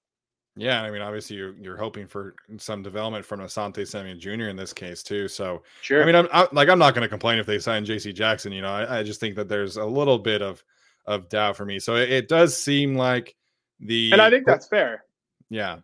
Yeah, 0.56 0.82
I 0.82 0.92
mean, 0.92 1.02
obviously 1.02 1.38
you're 1.38 1.56
you're 1.58 1.78
hoping 1.78 2.06
for 2.06 2.36
some 2.58 2.84
development 2.84 3.24
from 3.24 3.40
Asante 3.40 3.88
Samuel 3.88 4.18
Jr. 4.18 4.50
in 4.50 4.58
this 4.58 4.74
case 4.74 5.04
too. 5.04 5.30
So, 5.30 5.64
sure. 5.82 6.04
I 6.04 6.06
mean, 6.06 6.16
I'm 6.16 6.28
I, 6.34 6.48
like 6.52 6.68
I'm 6.68 6.80
not 6.80 6.94
going 6.94 7.04
to 7.04 7.10
complain 7.10 7.40
if 7.40 7.46
they 7.46 7.60
sign 7.60 7.86
J.C. 7.86 8.12
Jackson. 8.12 8.52
You 8.52 8.62
know, 8.62 8.72
I, 8.72 9.00
I, 9.00 9.04
just 9.04 9.22
think 9.22 9.36
that 9.36 9.48
there's 9.48 9.78
a 9.78 9.86
little 9.86 10.20
bit 10.20 10.42
of 10.42 10.62
of 11.06 11.30
doubt 11.30 11.56
for 11.56 11.66
me. 11.66 11.80
So 11.80 11.96
it, 11.96 12.12
it 12.12 12.28
does 12.28 12.62
seem 12.62 12.96
like 12.96 13.36
the 13.80 14.12
and 14.12 14.22
I 14.22 14.30
think 14.30 14.46
that's 14.46 14.68
fair. 14.68 15.06
Yeah, 15.50 15.80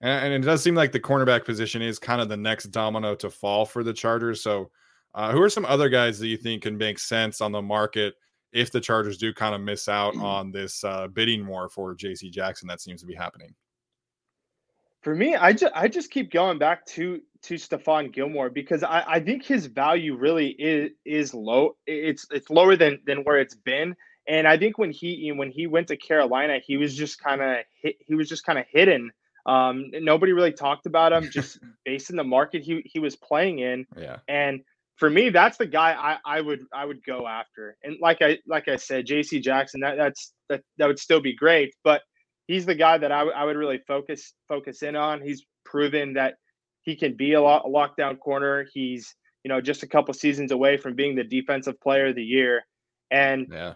and, 0.00 0.34
and, 0.34 0.44
it 0.44 0.46
does 0.46 0.62
seem 0.62 0.74
like 0.74 0.92
the 0.92 1.00
cornerback 1.00 1.44
position 1.44 1.82
is 1.82 1.98
kind 1.98 2.20
of 2.20 2.28
the 2.28 2.36
next 2.36 2.66
domino 2.66 3.14
to 3.16 3.30
fall 3.30 3.64
for 3.64 3.82
the 3.82 3.92
Chargers. 3.92 4.42
So, 4.42 4.70
uh, 5.14 5.32
who 5.32 5.42
are 5.42 5.50
some 5.50 5.64
other 5.64 5.88
guys 5.88 6.18
that 6.18 6.28
you 6.28 6.36
think 6.36 6.62
can 6.62 6.76
make 6.76 6.98
sense 6.98 7.40
on 7.40 7.52
the 7.52 7.62
market 7.62 8.14
if 8.52 8.70
the 8.70 8.80
Chargers 8.80 9.18
do 9.18 9.32
kind 9.32 9.54
of 9.54 9.60
miss 9.60 9.88
out 9.88 10.16
on 10.16 10.50
this 10.50 10.82
uh, 10.84 11.08
bidding 11.08 11.46
war 11.46 11.68
for 11.68 11.94
J.C. 11.94 12.30
Jackson 12.30 12.68
that 12.68 12.80
seems 12.80 13.00
to 13.00 13.06
be 13.06 13.14
happening? 13.14 13.54
For 15.02 15.14
me, 15.14 15.36
I 15.36 15.52
just 15.52 15.72
I 15.74 15.88
just 15.88 16.10
keep 16.10 16.32
going 16.32 16.58
back 16.58 16.84
to 16.86 17.20
to 17.42 17.54
Stephon 17.54 18.12
Gilmore 18.12 18.50
because 18.50 18.82
I, 18.82 19.04
I 19.06 19.20
think 19.20 19.44
his 19.44 19.66
value 19.66 20.16
really 20.16 20.48
is 20.58 20.90
is 21.04 21.32
low. 21.32 21.76
It's 21.86 22.26
it's 22.30 22.50
lower 22.50 22.76
than 22.76 22.98
than 23.06 23.18
where 23.18 23.38
it's 23.38 23.54
been. 23.54 23.94
And 24.28 24.48
I 24.48 24.56
think 24.58 24.78
when 24.78 24.90
he 24.90 25.32
when 25.34 25.50
he 25.50 25.66
went 25.66 25.88
to 25.88 25.96
Carolina, 25.96 26.58
he 26.64 26.76
was 26.76 26.96
just 26.96 27.20
kind 27.20 27.42
of 27.42 27.58
he 27.82 28.14
was 28.14 28.28
just 28.28 28.44
kind 28.44 28.58
of 28.58 28.66
hidden. 28.70 29.10
Um, 29.46 29.90
nobody 29.92 30.32
really 30.32 30.52
talked 30.52 30.86
about 30.86 31.12
him 31.12 31.30
just 31.30 31.58
based 31.84 32.10
in 32.10 32.16
the 32.16 32.24
market 32.24 32.62
he 32.62 32.82
he 32.84 32.98
was 32.98 33.16
playing 33.16 33.60
in. 33.60 33.86
Yeah. 33.96 34.18
And 34.28 34.60
for 34.96 35.08
me, 35.10 35.28
that's 35.28 35.58
the 35.58 35.66
guy 35.66 35.92
I, 35.92 36.38
I 36.38 36.40
would 36.40 36.60
I 36.74 36.84
would 36.84 37.04
go 37.04 37.26
after. 37.26 37.76
And 37.84 37.96
like 38.00 38.22
I 38.22 38.38
like 38.46 38.68
I 38.68 38.76
said, 38.76 39.06
J.C. 39.06 39.40
Jackson, 39.40 39.80
that 39.80 39.96
that's 39.96 40.32
that 40.48 40.62
that 40.78 40.86
would 40.86 40.98
still 40.98 41.20
be 41.20 41.34
great, 41.34 41.74
but 41.84 42.02
he's 42.46 42.66
the 42.66 42.74
guy 42.74 42.98
that 42.98 43.12
I, 43.12 43.18
w- 43.20 43.36
I 43.36 43.44
would 43.44 43.56
really 43.56 43.80
focus 43.86 44.32
focus 44.48 44.82
in 44.82 44.96
on. 44.96 45.20
He's 45.20 45.44
proven 45.64 46.14
that 46.14 46.34
he 46.82 46.96
can 46.96 47.16
be 47.16 47.34
a, 47.34 47.42
lo- 47.42 47.62
a 47.64 47.68
lockdown 47.68 48.18
corner. 48.18 48.66
He's 48.72 49.14
you 49.44 49.48
know 49.48 49.60
just 49.60 49.82
a 49.82 49.86
couple 49.86 50.14
seasons 50.14 50.50
away 50.50 50.76
from 50.76 50.94
being 50.94 51.14
the 51.14 51.24
defensive 51.24 51.80
player 51.80 52.06
of 52.06 52.16
the 52.16 52.24
year, 52.24 52.64
and 53.10 53.48
yeah, 53.50 53.74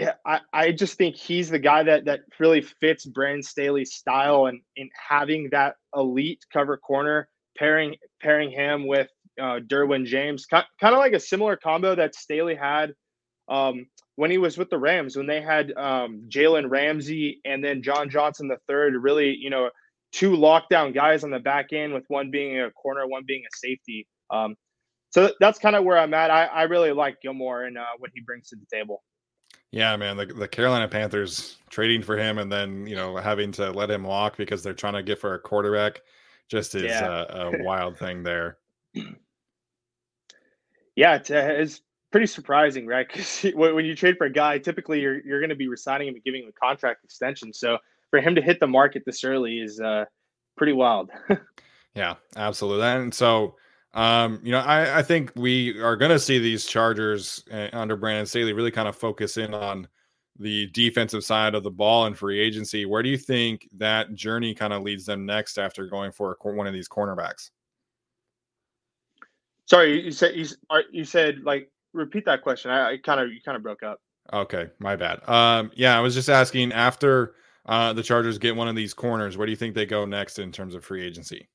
yeah, 0.00 0.14
I, 0.24 0.40
I 0.52 0.72
just 0.72 0.96
think 0.96 1.16
he's 1.16 1.50
the 1.50 1.58
guy 1.58 1.82
that 1.82 2.06
that 2.06 2.20
really 2.38 2.62
fits 2.62 3.04
Brandon 3.04 3.42
Staley's 3.42 3.94
style 3.94 4.46
and 4.46 4.60
in 4.76 4.88
having 5.08 5.48
that 5.52 5.76
elite 5.94 6.44
cover 6.52 6.76
corner 6.76 7.28
pairing 7.56 7.96
pairing 8.22 8.50
him 8.50 8.86
with 8.86 9.08
uh, 9.38 9.60
Derwin 9.60 10.06
James, 10.06 10.46
kind 10.46 10.64
of 10.82 10.98
like 10.98 11.12
a 11.12 11.20
similar 11.20 11.56
combo 11.56 11.94
that 11.94 12.14
Staley 12.14 12.54
had 12.54 12.94
um, 13.48 13.86
when 14.16 14.30
he 14.30 14.38
was 14.38 14.56
with 14.56 14.70
the 14.70 14.78
Rams, 14.78 15.16
when 15.16 15.26
they 15.26 15.42
had 15.42 15.72
um, 15.76 16.24
Jalen 16.28 16.70
Ramsey 16.70 17.40
and 17.44 17.62
then 17.62 17.82
John 17.82 18.08
Johnson 18.08 18.48
the 18.48 18.58
third, 18.68 18.94
really, 18.94 19.34
you 19.34 19.50
know, 19.50 19.70
two 20.12 20.32
lockdown 20.32 20.94
guys 20.94 21.24
on 21.24 21.30
the 21.30 21.38
back 21.38 21.72
end, 21.72 21.92
with 21.92 22.04
one 22.08 22.30
being 22.30 22.60
a 22.60 22.70
corner, 22.70 23.06
one 23.06 23.24
being 23.26 23.42
a 23.42 23.56
safety. 23.56 24.06
Um, 24.30 24.56
so 25.10 25.32
that's 25.40 25.58
kind 25.58 25.74
of 25.74 25.84
where 25.84 25.98
I'm 25.98 26.14
at. 26.14 26.30
I, 26.30 26.44
I 26.46 26.62
really 26.62 26.92
like 26.92 27.20
Gilmore 27.20 27.64
and 27.64 27.76
uh, 27.76 27.84
what 27.98 28.10
he 28.14 28.20
brings 28.20 28.48
to 28.48 28.56
the 28.56 28.66
table. 28.72 29.02
Yeah, 29.72 29.96
man, 29.96 30.16
the, 30.16 30.26
the 30.26 30.48
Carolina 30.48 30.88
Panthers 30.88 31.56
trading 31.70 32.02
for 32.02 32.16
him 32.16 32.38
and 32.38 32.50
then 32.50 32.86
you 32.86 32.96
know 32.96 33.16
having 33.16 33.52
to 33.52 33.70
let 33.70 33.90
him 33.90 34.02
walk 34.02 34.36
because 34.36 34.62
they're 34.62 34.74
trying 34.74 34.94
to 34.94 35.02
get 35.02 35.18
for 35.18 35.34
a 35.34 35.38
quarterback 35.38 36.00
just 36.48 36.74
is 36.74 36.82
yeah. 36.82 37.24
a, 37.28 37.50
a 37.50 37.62
wild 37.62 37.96
thing 37.96 38.22
there. 38.22 38.58
Yeah, 40.96 41.14
it's, 41.14 41.30
uh, 41.30 41.54
it's 41.56 41.80
pretty 42.10 42.26
surprising, 42.26 42.86
right? 42.86 43.06
Because 43.12 43.42
when 43.54 43.86
you 43.86 43.94
trade 43.94 44.18
for 44.18 44.26
a 44.26 44.32
guy, 44.32 44.58
typically 44.58 45.00
you're 45.00 45.20
you're 45.20 45.40
going 45.40 45.48
to 45.50 45.56
be 45.56 45.68
resigning 45.68 46.08
him 46.08 46.14
and 46.14 46.24
giving 46.24 46.42
him 46.42 46.48
a 46.48 46.52
contract 46.52 47.04
extension. 47.04 47.54
So 47.54 47.78
for 48.10 48.20
him 48.20 48.34
to 48.34 48.42
hit 48.42 48.60
the 48.60 48.66
market 48.66 49.04
this 49.06 49.24
early 49.24 49.60
is 49.60 49.80
uh, 49.80 50.04
pretty 50.56 50.72
wild. 50.72 51.10
yeah, 51.94 52.16
absolutely. 52.36 52.86
And 52.86 53.14
so, 53.14 53.56
um, 53.94 54.40
you 54.42 54.52
know, 54.52 54.60
I, 54.60 54.98
I 54.98 55.02
think 55.02 55.32
we 55.34 55.80
are 55.80 55.96
going 55.96 56.10
to 56.10 56.18
see 56.18 56.38
these 56.38 56.66
Chargers 56.66 57.44
uh, 57.52 57.68
under 57.72 57.96
Brandon 57.96 58.26
Staley 58.26 58.52
really 58.52 58.70
kind 58.70 58.88
of 58.88 58.96
focus 58.96 59.36
in 59.36 59.52
on 59.52 59.88
the 60.38 60.68
defensive 60.68 61.24
side 61.24 61.54
of 61.54 61.62
the 61.62 61.70
ball 61.70 62.06
and 62.06 62.16
free 62.16 62.40
agency. 62.40 62.86
Where 62.86 63.02
do 63.02 63.08
you 63.08 63.18
think 63.18 63.68
that 63.76 64.14
journey 64.14 64.54
kind 64.54 64.72
of 64.72 64.82
leads 64.82 65.04
them 65.04 65.26
next 65.26 65.58
after 65.58 65.86
going 65.86 66.12
for 66.12 66.36
one 66.42 66.66
of 66.66 66.72
these 66.72 66.88
cornerbacks? 66.88 67.50
Sorry, 69.66 70.02
you 70.02 70.10
said 70.10 70.34
you, 70.34 70.46
you 70.90 71.04
said 71.04 71.42
like 71.44 71.70
repeat 71.92 72.24
that 72.24 72.42
question. 72.42 72.70
I, 72.70 72.92
I 72.92 72.96
kind 72.96 73.20
of 73.20 73.32
you 73.32 73.40
kind 73.44 73.56
of 73.56 73.62
broke 73.62 73.82
up. 73.82 74.00
Okay, 74.32 74.70
my 74.78 74.96
bad. 74.96 75.28
Um, 75.28 75.70
yeah, 75.74 75.96
I 75.96 76.00
was 76.00 76.14
just 76.14 76.28
asking 76.28 76.72
after 76.72 77.34
uh, 77.66 77.92
the 77.92 78.02
Chargers 78.02 78.38
get 78.38 78.56
one 78.56 78.68
of 78.68 78.76
these 78.76 78.94
corners, 78.94 79.36
where 79.36 79.46
do 79.46 79.50
you 79.50 79.56
think 79.56 79.74
they 79.74 79.86
go 79.86 80.04
next 80.04 80.38
in 80.38 80.52
terms 80.52 80.74
of 80.74 80.84
free 80.84 81.04
agency? 81.04 81.48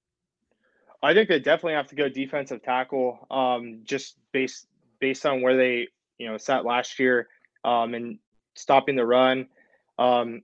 I 1.03 1.13
think 1.13 1.29
they 1.29 1.39
definitely 1.39 1.73
have 1.73 1.87
to 1.87 1.95
go 1.95 2.09
defensive 2.09 2.63
tackle, 2.63 3.27
um, 3.29 3.81
just 3.83 4.17
based 4.31 4.67
based 4.99 5.25
on 5.25 5.41
where 5.41 5.57
they 5.57 5.87
you 6.17 6.27
know 6.27 6.37
sat 6.37 6.65
last 6.65 6.99
year 6.99 7.27
um, 7.63 7.93
and 7.93 8.19
stopping 8.55 8.95
the 8.95 9.05
run. 9.05 9.47
Um, 9.97 10.41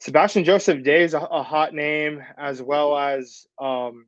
Sebastian 0.00 0.44
Joseph 0.44 0.82
Day 0.84 1.02
is 1.02 1.14
a, 1.14 1.18
a, 1.18 1.42
hot 1.42 1.74
name, 1.74 2.22
as 2.36 2.62
well 2.62 2.96
as 2.96 3.46
um, 3.58 4.06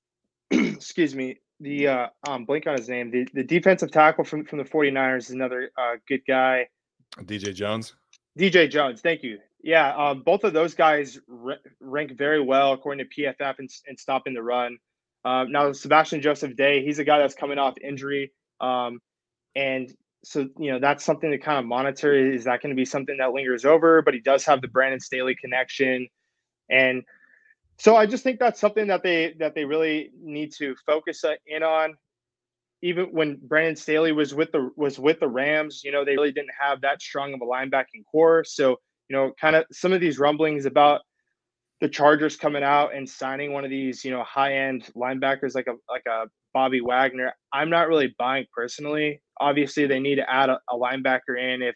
excuse 0.50 1.14
me, 1.14 1.38
the 1.60 1.88
uh, 1.88 2.06
um, 2.26 2.44
blink 2.44 2.66
on 2.66 2.76
his 2.76 2.88
name. 2.88 3.10
The, 3.10 3.28
the 3.34 3.44
defensive 3.44 3.90
tackle 3.90 4.24
from, 4.24 4.44
from 4.44 4.58
the 4.58 4.64
49ers 4.64 5.18
is 5.18 5.30
another 5.30 5.70
uh, 5.76 5.96
good 6.06 6.22
guy. 6.26 6.68
DJ 7.20 7.54
Jones. 7.54 7.94
DJ 8.38 8.70
Jones, 8.70 9.00
thank 9.00 9.22
you. 9.22 9.38
Yeah, 9.62 9.94
um, 9.96 10.22
both 10.22 10.44
of 10.44 10.52
those 10.52 10.74
guys 10.74 11.18
rank 11.80 12.16
very 12.16 12.40
well 12.40 12.72
according 12.72 13.06
to 13.06 13.22
PFF 13.22 13.58
and, 13.58 13.68
and 13.86 13.98
stopping 13.98 14.32
the 14.32 14.42
run. 14.42 14.78
Uh, 15.24 15.44
now 15.48 15.72
Sebastian 15.72 16.22
Joseph 16.22 16.56
Day, 16.56 16.84
he's 16.84 16.98
a 16.98 17.04
guy 17.04 17.18
that's 17.18 17.34
coming 17.34 17.58
off 17.58 17.74
injury, 17.82 18.32
um, 18.60 19.00
and 19.56 19.92
so 20.24 20.48
you 20.58 20.70
know 20.72 20.78
that's 20.78 21.04
something 21.04 21.30
to 21.30 21.38
kind 21.38 21.58
of 21.58 21.64
monitor. 21.64 22.14
Is 22.14 22.44
that 22.44 22.62
going 22.62 22.70
to 22.70 22.76
be 22.76 22.84
something 22.84 23.16
that 23.18 23.32
lingers 23.32 23.64
over? 23.64 24.02
But 24.02 24.14
he 24.14 24.20
does 24.20 24.44
have 24.44 24.60
the 24.60 24.68
Brandon 24.68 25.00
Staley 25.00 25.34
connection, 25.34 26.08
and 26.70 27.02
so 27.78 27.94
I 27.94 28.06
just 28.06 28.24
think 28.24 28.40
that's 28.40 28.60
something 28.60 28.88
that 28.88 29.02
they 29.02 29.34
that 29.38 29.54
they 29.54 29.64
really 29.64 30.10
need 30.20 30.52
to 30.58 30.74
focus 30.84 31.24
uh, 31.24 31.34
in 31.46 31.62
on. 31.62 31.94
Even 32.82 33.06
when 33.06 33.38
Brandon 33.42 33.76
Staley 33.76 34.12
was 34.12 34.34
with 34.34 34.52
the 34.52 34.70
was 34.76 34.98
with 34.98 35.20
the 35.20 35.28
Rams, 35.28 35.82
you 35.84 35.92
know, 35.92 36.04
they 36.04 36.12
really 36.12 36.32
didn't 36.32 36.52
have 36.60 36.80
that 36.82 37.00
strong 37.02 37.34
of 37.34 37.40
a 37.40 37.44
linebacking 37.44 38.04
corps. 38.10 38.44
So, 38.44 38.76
you 39.08 39.16
know, 39.16 39.32
kind 39.40 39.56
of 39.56 39.64
some 39.72 39.92
of 39.92 40.00
these 40.00 40.18
rumblings 40.18 40.64
about 40.64 41.00
the 41.80 41.88
Chargers 41.88 42.36
coming 42.36 42.62
out 42.62 42.94
and 42.94 43.08
signing 43.08 43.52
one 43.52 43.64
of 43.64 43.70
these, 43.70 44.04
you 44.04 44.10
know, 44.10 44.24
high 44.24 44.54
end 44.54 44.90
linebackers 44.96 45.54
like 45.54 45.66
a 45.68 45.74
like 45.88 46.04
a 46.06 46.26
Bobby 46.52 46.80
Wagner, 46.80 47.32
I'm 47.52 47.70
not 47.70 47.88
really 47.88 48.14
buying 48.18 48.46
personally. 48.54 49.20
Obviously, 49.40 49.86
they 49.86 50.00
need 50.00 50.16
to 50.16 50.28
add 50.30 50.50
a, 50.50 50.58
a 50.70 50.76
linebacker 50.76 51.38
in 51.38 51.62
if 51.62 51.74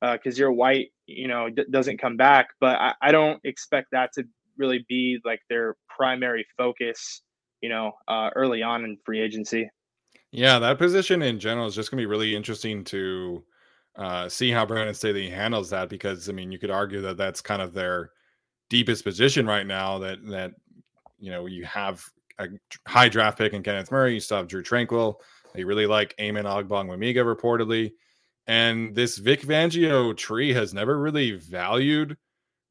because 0.00 0.38
uh, 0.38 0.44
Kyzir 0.44 0.54
White, 0.54 0.88
you 1.06 1.28
know, 1.28 1.48
d- 1.48 1.64
doesn't 1.70 2.00
come 2.00 2.16
back. 2.16 2.48
But 2.60 2.76
I, 2.76 2.94
I 3.00 3.12
don't 3.12 3.40
expect 3.44 3.88
that 3.92 4.10
to 4.14 4.24
really 4.58 4.84
be 4.88 5.18
like 5.24 5.40
their 5.48 5.76
primary 5.88 6.46
focus, 6.56 7.22
you 7.60 7.68
know, 7.68 7.92
uh, 8.08 8.30
early 8.34 8.62
on 8.62 8.84
in 8.84 8.98
free 9.04 9.20
agency. 9.20 9.68
Yeah, 10.32 10.58
that 10.58 10.78
position 10.78 11.22
in 11.22 11.38
general 11.38 11.66
is 11.66 11.74
just 11.74 11.90
going 11.90 11.98
to 11.98 12.02
be 12.02 12.10
really 12.10 12.34
interesting 12.34 12.82
to 12.84 13.44
uh, 13.96 14.28
see 14.28 14.50
how 14.50 14.66
Brandon 14.66 14.94
Staley 14.94 15.30
handles 15.30 15.70
that 15.70 15.88
because 15.88 16.28
I 16.28 16.32
mean, 16.32 16.50
you 16.50 16.58
could 16.58 16.70
argue 16.70 17.00
that 17.02 17.16
that's 17.16 17.40
kind 17.40 17.62
of 17.62 17.72
their 17.72 18.10
deepest 18.74 19.04
position 19.04 19.46
right 19.46 19.66
now. 19.66 19.98
That 20.00 20.26
that 20.26 20.54
you 21.20 21.30
know 21.30 21.46
you 21.46 21.64
have 21.64 22.04
a 22.40 22.48
high 22.88 23.08
draft 23.08 23.38
pick 23.38 23.52
in 23.52 23.62
Kenneth 23.62 23.92
Murray, 23.92 24.14
you 24.14 24.20
still 24.20 24.38
have 24.38 24.48
Drue 24.48 24.64
Tranquill. 24.64 25.14
They 25.54 25.62
really 25.62 25.86
like 25.86 26.16
Amen 26.20 26.44
Ogbongbemiga 26.44 27.24
reportedly, 27.24 27.92
and 28.48 28.92
this 28.92 29.16
Vic 29.18 29.42
Fangio 29.42 30.16
tree 30.16 30.52
has 30.52 30.74
never 30.74 30.98
really 30.98 31.36
valued 31.36 32.16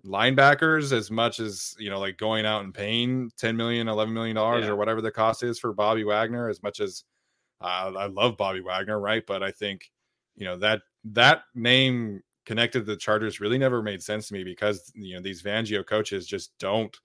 linebackers 0.05 0.91
as 0.91 1.09
much 1.09 1.39
as 1.39 1.73
you 1.79 1.89
know 1.89 2.01
like 2.01 2.17
going 2.17 2.45
out 2.45 2.65
and 2.65 2.73
paying 2.73 3.31
10 3.37 3.55
million 3.55 3.87
11 3.87 4.13
million 4.13 4.35
dollars 4.35 4.65
yeah. 4.65 4.71
or 4.71 4.75
whatever 4.75 4.99
the 4.99 5.09
cost 5.09 5.43
is 5.43 5.57
for 5.57 5.71
bobby 5.71 6.03
wagner 6.03 6.49
as 6.49 6.61
much 6.61 6.81
as 6.81 7.05
uh, 7.61 7.89
i 7.97 8.07
love 8.07 8.35
bobby 8.35 8.59
wagner 8.59 8.99
right 8.99 9.23
but 9.25 9.41
i 9.41 9.49
think 9.49 9.89
you 10.35 10.43
know 10.43 10.57
that 10.57 10.81
that 11.05 11.43
name 11.55 12.21
connected 12.45 12.79
to 12.79 12.85
the 12.85 12.97
chargers 12.97 13.39
really 13.39 13.57
never 13.57 13.81
made 13.81 14.01
sense 14.01 14.27
to 14.27 14.33
me 14.33 14.43
because 14.43 14.91
you 14.95 15.15
know 15.15 15.21
these 15.21 15.41
Fangio 15.41 15.85
coaches 15.85 16.27
just 16.27 16.57
don't 16.59 16.95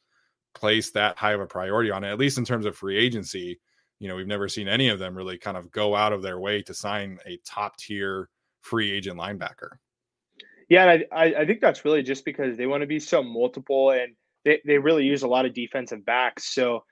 place 0.55 0.91
that 0.91 1.17
high 1.17 1.33
of 1.33 1.41
a 1.41 1.47
priority 1.47 1.91
on 1.91 2.05
it 2.05 2.11
at 2.11 2.19
least 2.19 2.39
in 2.39 2.45
terms 2.45 2.67
of 2.67 2.77
free 2.77 2.97
agency 2.97 3.61
you 4.01 4.09
know 4.09 4.17
we've 4.17 4.27
never 4.27 4.49
seen 4.49 4.67
any 4.67 4.89
of 4.89 4.99
them 4.99 5.17
really 5.17 5.39
kind 5.39 5.57
of 5.57 5.71
go 5.71 5.95
out 5.95 6.13
of 6.13 6.23
their 6.23 6.41
way 6.41 6.63
to 6.63 6.75
sign 6.75 7.19
a 7.27 7.39
top 7.45 7.77
tier 7.77 8.29
free 8.63 8.91
agent 8.91 9.19
linebacker 9.19 9.77
yeah, 10.69 10.91
and 10.91 11.05
I, 11.13 11.25
I 11.41 11.47
think 11.47 11.61
that's 11.61 11.85
really 11.85 12.03
just 12.03 12.25
because 12.25 12.57
they 12.57 12.67
want 12.67 12.83
to 12.83 12.87
be 12.87 13.01
so 13.01 13.23
multiple 13.23 13.91
and 13.91 14.15
they, 14.45 14.61
they 14.67 14.79
really 14.79 15.05
use 15.05 15.23
a 15.23 15.29
lot 15.29 15.47
of 15.47 15.55
defensive 15.55 16.05
backs. 16.05 16.55
So 16.55 16.85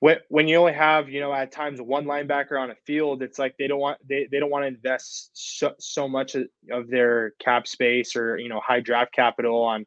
when 0.00 0.18
when 0.28 0.48
you 0.48 0.56
only 0.56 0.72
have 0.72 1.08
you 1.08 1.20
know 1.20 1.32
at 1.32 1.50
times 1.50 1.80
one 1.80 2.04
linebacker 2.04 2.60
on 2.60 2.70
a 2.70 2.74
field, 2.86 3.22
it's 3.22 3.38
like 3.38 3.56
they 3.58 3.66
don't 3.66 3.80
want 3.80 3.98
they, 4.08 4.28
they 4.30 4.38
don't 4.38 4.50
want 4.50 4.62
to 4.62 4.68
invest 4.68 5.30
so, 5.32 5.74
so 5.78 6.08
much 6.08 6.36
of 6.70 6.88
their 6.88 7.32
cap 7.40 7.66
space 7.66 8.14
or 8.14 8.38
you 8.38 8.48
know 8.48 8.60
high 8.60 8.80
draft 8.80 9.12
capital 9.12 9.62
on 9.62 9.86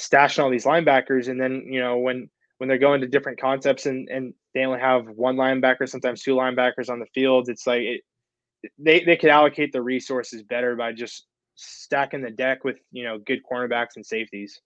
stashing 0.00 0.42
all 0.42 0.50
these 0.50 0.64
linebackers, 0.64 1.28
and 1.28 1.40
then 1.40 1.64
you 1.66 1.80
know 1.80 1.98
when 1.98 2.30
when 2.58 2.68
they're 2.68 2.78
going 2.78 3.00
to 3.00 3.06
different 3.06 3.40
concepts 3.40 3.86
and 3.86 4.08
and 4.08 4.32
they 4.54 4.64
only 4.64 4.80
have 4.80 5.08
one 5.08 5.36
linebacker, 5.36 5.88
sometimes 5.88 6.22
two 6.22 6.36
linebackers 6.36 6.88
on 6.88 7.00
the 7.00 7.06
field, 7.14 7.48
it's 7.48 7.66
like 7.66 7.82
it, 7.82 8.00
they 8.78 9.04
they 9.04 9.16
could 9.16 9.30
allocate 9.30 9.72
the 9.72 9.82
resources 9.82 10.42
better 10.42 10.74
by 10.74 10.92
just 10.92 11.26
stacking 11.56 12.22
the 12.22 12.30
deck 12.30 12.64
with 12.64 12.78
you 12.92 13.04
know 13.04 13.18
good 13.18 13.40
cornerbacks 13.50 13.96
and 13.96 14.06
safeties. 14.06 14.60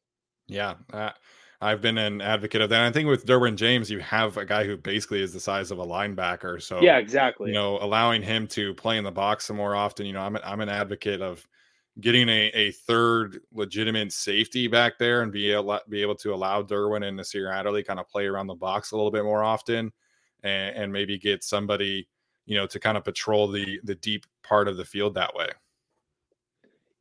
Yeah, 0.47 0.75
uh, 0.93 1.11
I've 1.61 1.81
been 1.81 1.99
an 1.99 2.21
advocate 2.21 2.61
of 2.61 2.71
that. 2.71 2.83
I 2.83 2.93
think 2.93 3.09
with 3.09 3.27
Derwin 3.27 3.57
James, 3.57 3.91
you 3.91 3.99
have 3.99 4.37
a 4.37 4.45
guy 4.45 4.65
who 4.65 4.77
basically 4.77 5.23
is 5.23 5.33
the 5.33 5.41
size 5.41 5.73
of 5.73 5.81
a 5.81 5.85
linebacker. 5.85 6.63
So 6.63 6.81
yeah, 6.81 6.99
exactly. 6.99 7.49
You 7.49 7.55
know, 7.55 7.79
allowing 7.81 8.23
him 8.23 8.47
to 8.49 8.75
play 8.75 8.97
in 8.97 9.05
the 9.05 9.11
box 9.11 9.47
some 9.47 9.57
more 9.57 9.75
often. 9.75 10.07
You 10.07 10.13
know, 10.13 10.21
I'm 10.21 10.37
I'm 10.45 10.61
an 10.61 10.69
advocate 10.69 11.21
of 11.21 11.47
getting 12.01 12.29
a, 12.29 12.51
a 12.55 12.71
third 12.71 13.41
legitimate 13.53 14.13
safety 14.13 14.69
back 14.69 14.99
there 14.99 15.23
and 15.23 15.33
be 15.33 15.51
able 15.51 15.81
be 15.89 16.01
able 16.01 16.15
to 16.17 16.33
allow 16.33 16.63
Derwin 16.63 17.05
and 17.05 17.17
Nasir 17.17 17.51
Adderley 17.51 17.83
kind 17.83 17.99
of 17.99 18.09
play 18.09 18.27
around 18.27 18.47
the 18.47 18.55
box 18.55 18.93
a 18.93 18.97
little 18.97 19.11
bit 19.11 19.25
more 19.25 19.43
often, 19.43 19.93
and, 20.45 20.77
and 20.77 20.93
maybe 20.93 21.19
get 21.19 21.43
somebody 21.43 22.09
you 22.47 22.57
know 22.57 22.69
to 22.69 22.79
kind 22.79 22.97
of 22.97 23.03
patrol 23.03 23.49
the 23.49 23.81
the 23.83 23.97
deep 23.97 24.27
part 24.45 24.69
of 24.69 24.77
the 24.77 24.85
field 24.85 25.15
that 25.15 25.35
way. 25.35 25.49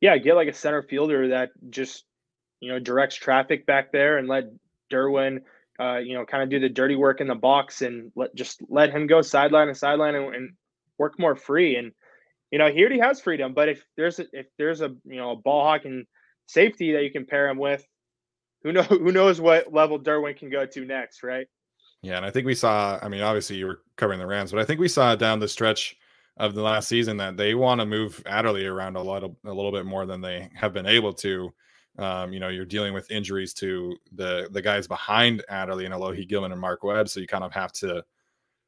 Yeah, 0.00 0.16
get 0.18 0.34
like 0.34 0.48
a 0.48 0.52
center 0.52 0.82
fielder 0.82 1.28
that 1.28 1.50
just 1.70 2.04
you 2.60 2.70
know, 2.70 2.78
directs 2.78 3.16
traffic 3.16 3.66
back 3.66 3.92
there 3.92 4.18
and 4.18 4.28
let 4.28 4.44
Derwin, 4.90 5.42
uh, 5.80 5.98
you 5.98 6.14
know, 6.14 6.24
kind 6.24 6.42
of 6.42 6.50
do 6.50 6.60
the 6.60 6.68
dirty 6.68 6.96
work 6.96 7.20
in 7.20 7.28
the 7.28 7.34
box 7.34 7.82
and 7.82 8.10
let 8.16 8.34
just 8.34 8.60
let 8.68 8.90
him 8.90 9.06
go 9.06 9.22
sideline 9.22 9.68
to 9.68 9.74
sideline 9.74 10.14
and, 10.14 10.34
and 10.34 10.52
work 10.98 11.18
more 11.18 11.36
free. 11.36 11.76
And 11.76 11.92
you 12.50 12.58
know, 12.58 12.70
he 12.70 12.80
already 12.80 13.00
has 13.00 13.20
freedom, 13.20 13.52
but 13.54 13.68
if 13.68 13.84
there's 13.96 14.18
a, 14.18 14.26
if 14.32 14.46
there's 14.56 14.80
a 14.80 14.88
you 15.04 15.16
know 15.16 15.32
a 15.32 15.36
ball 15.36 15.64
hawking 15.64 16.06
safety 16.46 16.92
that 16.92 17.04
you 17.04 17.10
can 17.10 17.26
pair 17.26 17.48
him 17.48 17.58
with, 17.58 17.86
who 18.62 18.72
know 18.72 18.82
who 18.82 19.12
knows 19.12 19.40
what 19.40 19.72
level 19.72 19.98
Derwin 19.98 20.36
can 20.36 20.50
go 20.50 20.66
to 20.66 20.84
next, 20.84 21.22
right? 21.22 21.46
Yeah, 22.02 22.16
and 22.16 22.24
I 22.24 22.30
think 22.30 22.46
we 22.46 22.54
saw. 22.54 22.98
I 23.02 23.08
mean, 23.08 23.22
obviously 23.22 23.56
you 23.56 23.66
were 23.66 23.80
covering 23.96 24.18
the 24.18 24.26
Rams, 24.26 24.50
but 24.50 24.60
I 24.60 24.64
think 24.64 24.80
we 24.80 24.88
saw 24.88 25.14
down 25.14 25.40
the 25.40 25.48
stretch 25.48 25.96
of 26.36 26.54
the 26.54 26.62
last 26.62 26.88
season 26.88 27.16
that 27.16 27.36
they 27.36 27.54
want 27.54 27.80
to 27.80 27.86
move 27.86 28.22
Adderley 28.24 28.64
around 28.66 28.96
a 28.96 29.02
lot, 29.02 29.24
a 29.24 29.52
little 29.52 29.72
bit 29.72 29.84
more 29.84 30.06
than 30.06 30.20
they 30.20 30.48
have 30.54 30.72
been 30.72 30.86
able 30.86 31.12
to. 31.12 31.52
Um, 31.98 32.32
you 32.32 32.38
know, 32.38 32.48
you're 32.48 32.64
dealing 32.64 32.94
with 32.94 33.10
injuries 33.10 33.52
to 33.54 33.96
the 34.12 34.48
the 34.52 34.62
guys 34.62 34.86
behind 34.86 35.44
Adderley 35.48 35.84
and 35.84 35.94
Alohi 35.94 36.28
Gilman 36.28 36.52
and 36.52 36.60
Mark 36.60 36.84
Webb, 36.84 37.08
so 37.08 37.20
you 37.20 37.26
kind 37.26 37.44
of 37.44 37.52
have 37.52 37.72
to 37.72 38.04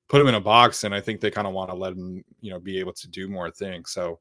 put 0.08 0.18
them 0.18 0.26
in 0.26 0.34
a 0.34 0.40
box. 0.40 0.82
And 0.84 0.94
I 0.94 1.00
think 1.00 1.20
they 1.20 1.30
kind 1.30 1.46
of 1.46 1.54
want 1.54 1.70
to 1.70 1.76
let 1.76 1.94
them, 1.94 2.24
you 2.40 2.50
know, 2.50 2.58
be 2.58 2.78
able 2.80 2.92
to 2.94 3.08
do 3.08 3.28
more 3.28 3.50
things. 3.50 3.92
So 3.92 4.18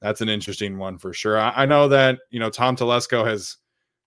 that's 0.00 0.20
an 0.20 0.28
interesting 0.28 0.78
one 0.78 0.96
for 0.96 1.12
sure. 1.12 1.38
I, 1.38 1.50
I 1.62 1.66
know 1.66 1.88
that 1.88 2.20
you 2.30 2.38
know 2.38 2.50
Tom 2.50 2.76
Telesco 2.76 3.26
has, 3.26 3.56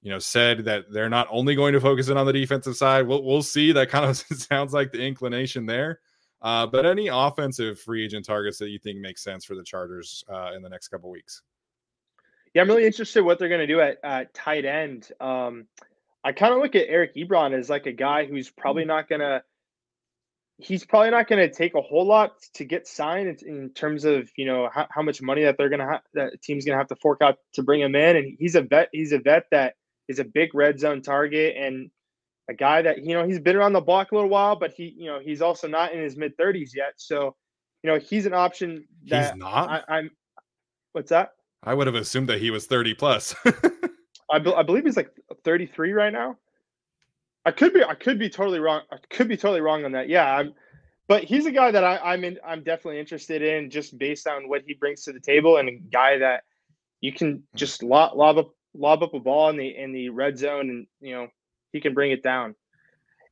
you 0.02 0.10
know, 0.10 0.20
said 0.20 0.64
that 0.66 0.86
they're 0.90 1.10
not 1.10 1.28
only 1.30 1.56
going 1.56 1.74
to 1.74 1.82
focus 1.82 2.08
in 2.08 2.18
on 2.18 2.26
the 2.26 2.34
defensive 2.34 2.78
side. 2.78 3.06
We'll 3.06 3.24
we'll 3.24 3.44
see. 3.44 3.74
That 3.74 3.90
kind 3.90 4.06
of 4.06 4.18
sounds 4.40 4.74
like 4.74 4.92
the 4.92 5.02
inclination 5.02 5.66
there. 5.66 6.00
Uh, 6.42 6.66
but 6.68 6.86
any 6.86 7.08
offensive 7.08 7.80
free 7.80 8.06
agent 8.06 8.26
targets 8.26 8.58
that 8.60 8.70
you 8.70 8.80
think 8.80 9.00
make 9.00 9.18
sense 9.18 9.44
for 9.44 9.56
the 9.56 9.64
Chargers 9.64 10.24
uh, 10.32 10.52
in 10.56 10.62
the 10.62 10.70
next 10.70 10.90
couple 10.90 11.10
weeks? 11.10 11.42
Yeah, 12.56 12.62
I'm 12.62 12.70
really 12.70 12.86
interested 12.86 13.22
what 13.22 13.38
they're 13.38 13.50
going 13.50 13.60
to 13.60 13.68
do 13.68 13.82
at, 13.82 13.98
at 14.02 14.34
tight 14.34 14.64
end. 14.64 15.10
Um, 15.20 15.68
I 16.24 16.32
kind 16.32 16.54
of 16.54 16.62
look 16.62 16.74
at 16.74 16.86
Eric 16.88 17.14
Ebron 17.16 17.54
as 17.54 17.70
like 17.70 17.86
a 17.86 17.92
guy 17.92 18.26
who's 18.26 18.50
probably 18.50 18.84
mm. 18.84 18.88
not 18.88 19.10
going 19.10 19.22
to. 19.22 19.44
He's 20.58 20.86
probably 20.86 21.12
not 21.12 21.28
going 21.28 21.48
to 21.48 21.54
take 21.54 21.76
a 21.76 21.82
whole 21.82 22.06
lot 22.06 22.42
to 22.54 22.64
get 22.64 22.88
signed 22.88 23.42
in, 23.42 23.72
terms 23.72 24.06
of 24.06 24.30
you 24.38 24.46
know 24.46 24.70
how, 24.74 24.88
how 24.90 25.02
much 25.02 25.22
money 25.22 25.44
that 25.44 25.58
they're 25.58 25.68
going 25.68 25.82
to 25.82 25.86
have 25.86 26.02
that 26.14 26.42
team's 26.42 26.64
going 26.64 26.76
to 26.76 26.78
have 26.78 26.88
to 26.88 26.96
fork 26.96 27.22
out 27.22 27.40
to 27.56 27.62
bring 27.62 27.82
him 27.82 27.94
in. 27.94 28.16
And 28.16 28.38
he's 28.40 28.56
a 28.56 28.62
vet. 28.62 28.88
He's 28.94 29.12
a 29.12 29.20
vet 29.20 29.48
that 29.52 29.76
is 30.08 30.20
a 30.20 30.24
big 30.24 30.56
red 30.56 30.80
zone 30.80 31.02
target 31.02 31.58
and 31.58 31.92
a 32.50 32.54
guy 32.54 32.82
that 32.84 33.04
you 33.04 33.16
know 33.16 33.28
he's 33.28 33.40
been 33.40 33.58
around 33.58 33.74
the 33.74 33.82
block 33.82 34.14
a 34.14 34.16
little 34.16 34.30
while, 34.30 34.56
but 34.56 34.72
he 34.72 34.96
you 34.98 35.08
know 35.08 35.20
he's 35.20 35.42
also 35.42 35.68
not 35.68 35.92
in 35.92 36.02
his 36.02 36.16
mid 36.16 36.38
30s 36.38 36.74
yet. 36.74 36.94
So 36.96 37.36
you 37.84 37.92
know 37.92 38.00
he's 38.00 38.26
an 38.26 38.34
option 38.34 38.88
that 39.08 39.34
he's 39.34 39.40
not. 39.40 39.70
I, 39.70 39.98
I'm. 39.98 40.12
What's 40.94 41.10
that? 41.10 41.32
I 41.66 41.74
would 41.74 41.88
have 41.88 41.96
assumed 41.96 42.30
that 42.30 42.40
he 42.40 42.52
was 42.52 42.68
30 42.68 42.94
plus. 42.94 43.36
I, 44.32 44.40
be- 44.40 44.54
I 44.54 44.64
believe 44.64 44.86
he's 44.86 44.98
like 44.98 45.12
33 45.44 45.94
right 45.94 46.14
now. 46.14 46.38
I 47.46 47.52
could 47.52 47.74
be 47.74 47.84
I 47.84 47.94
could 47.94 48.18
be 48.18 48.30
totally 48.30 48.60
wrong. 48.60 48.82
I 48.92 48.98
could 49.10 49.28
be 49.28 49.38
totally 49.38 49.62
wrong 49.62 49.86
on 49.86 49.92
that. 49.92 50.10
Yeah, 50.10 50.26
I'm, 50.26 50.54
but 51.08 51.24
he's 51.24 51.46
a 51.46 51.52
guy 51.52 51.70
that 51.70 51.84
I, 51.84 51.98
I'm 51.98 52.24
in. 52.24 52.40
I'm 52.46 52.64
definitely 52.64 53.00
interested 53.00 53.44
in 53.44 53.70
just 53.70 53.98
based 54.00 54.28
on 54.28 54.50
what 54.50 54.64
he 54.66 54.74
brings 54.74 55.04
to 55.04 55.14
the 55.14 55.20
table 55.20 55.58
and 55.58 55.70
a 55.70 55.74
guy 55.74 56.18
that 56.18 56.44
you 57.02 57.14
can 57.14 57.34
hmm. 57.34 57.58
just 57.58 57.84
lob, 57.84 58.18
lob 58.18 58.40
up 58.40 58.50
lob 58.74 59.04
up 59.04 59.14
a 59.14 59.20
ball 59.20 59.50
in 59.50 59.58
the 59.58 59.68
in 59.68 59.94
the 59.94 60.10
red 60.10 60.38
zone 60.38 60.70
and 60.70 60.88
you 61.00 61.14
know 61.14 61.28
he 61.72 61.80
can 61.80 61.94
bring 61.94 62.12
it 62.12 62.24
down. 62.24 62.56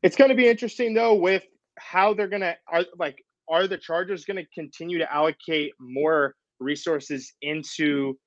It's 0.04 0.16
going 0.16 0.30
to 0.30 0.36
be 0.36 0.48
interesting 0.48 0.94
though 0.94 1.16
with 1.16 1.44
how 1.80 2.14
they're 2.14 2.28
going 2.28 2.42
to 2.42 2.56
are 2.68 2.86
like 3.00 3.26
are 3.50 3.68
the 3.68 3.78
Chargers 3.78 4.26
going 4.26 4.38
to 4.38 4.46
continue 4.54 5.00
to 5.00 5.12
allocate 5.12 5.74
more 5.80 6.36
resources 6.64 7.34
into 7.42 8.18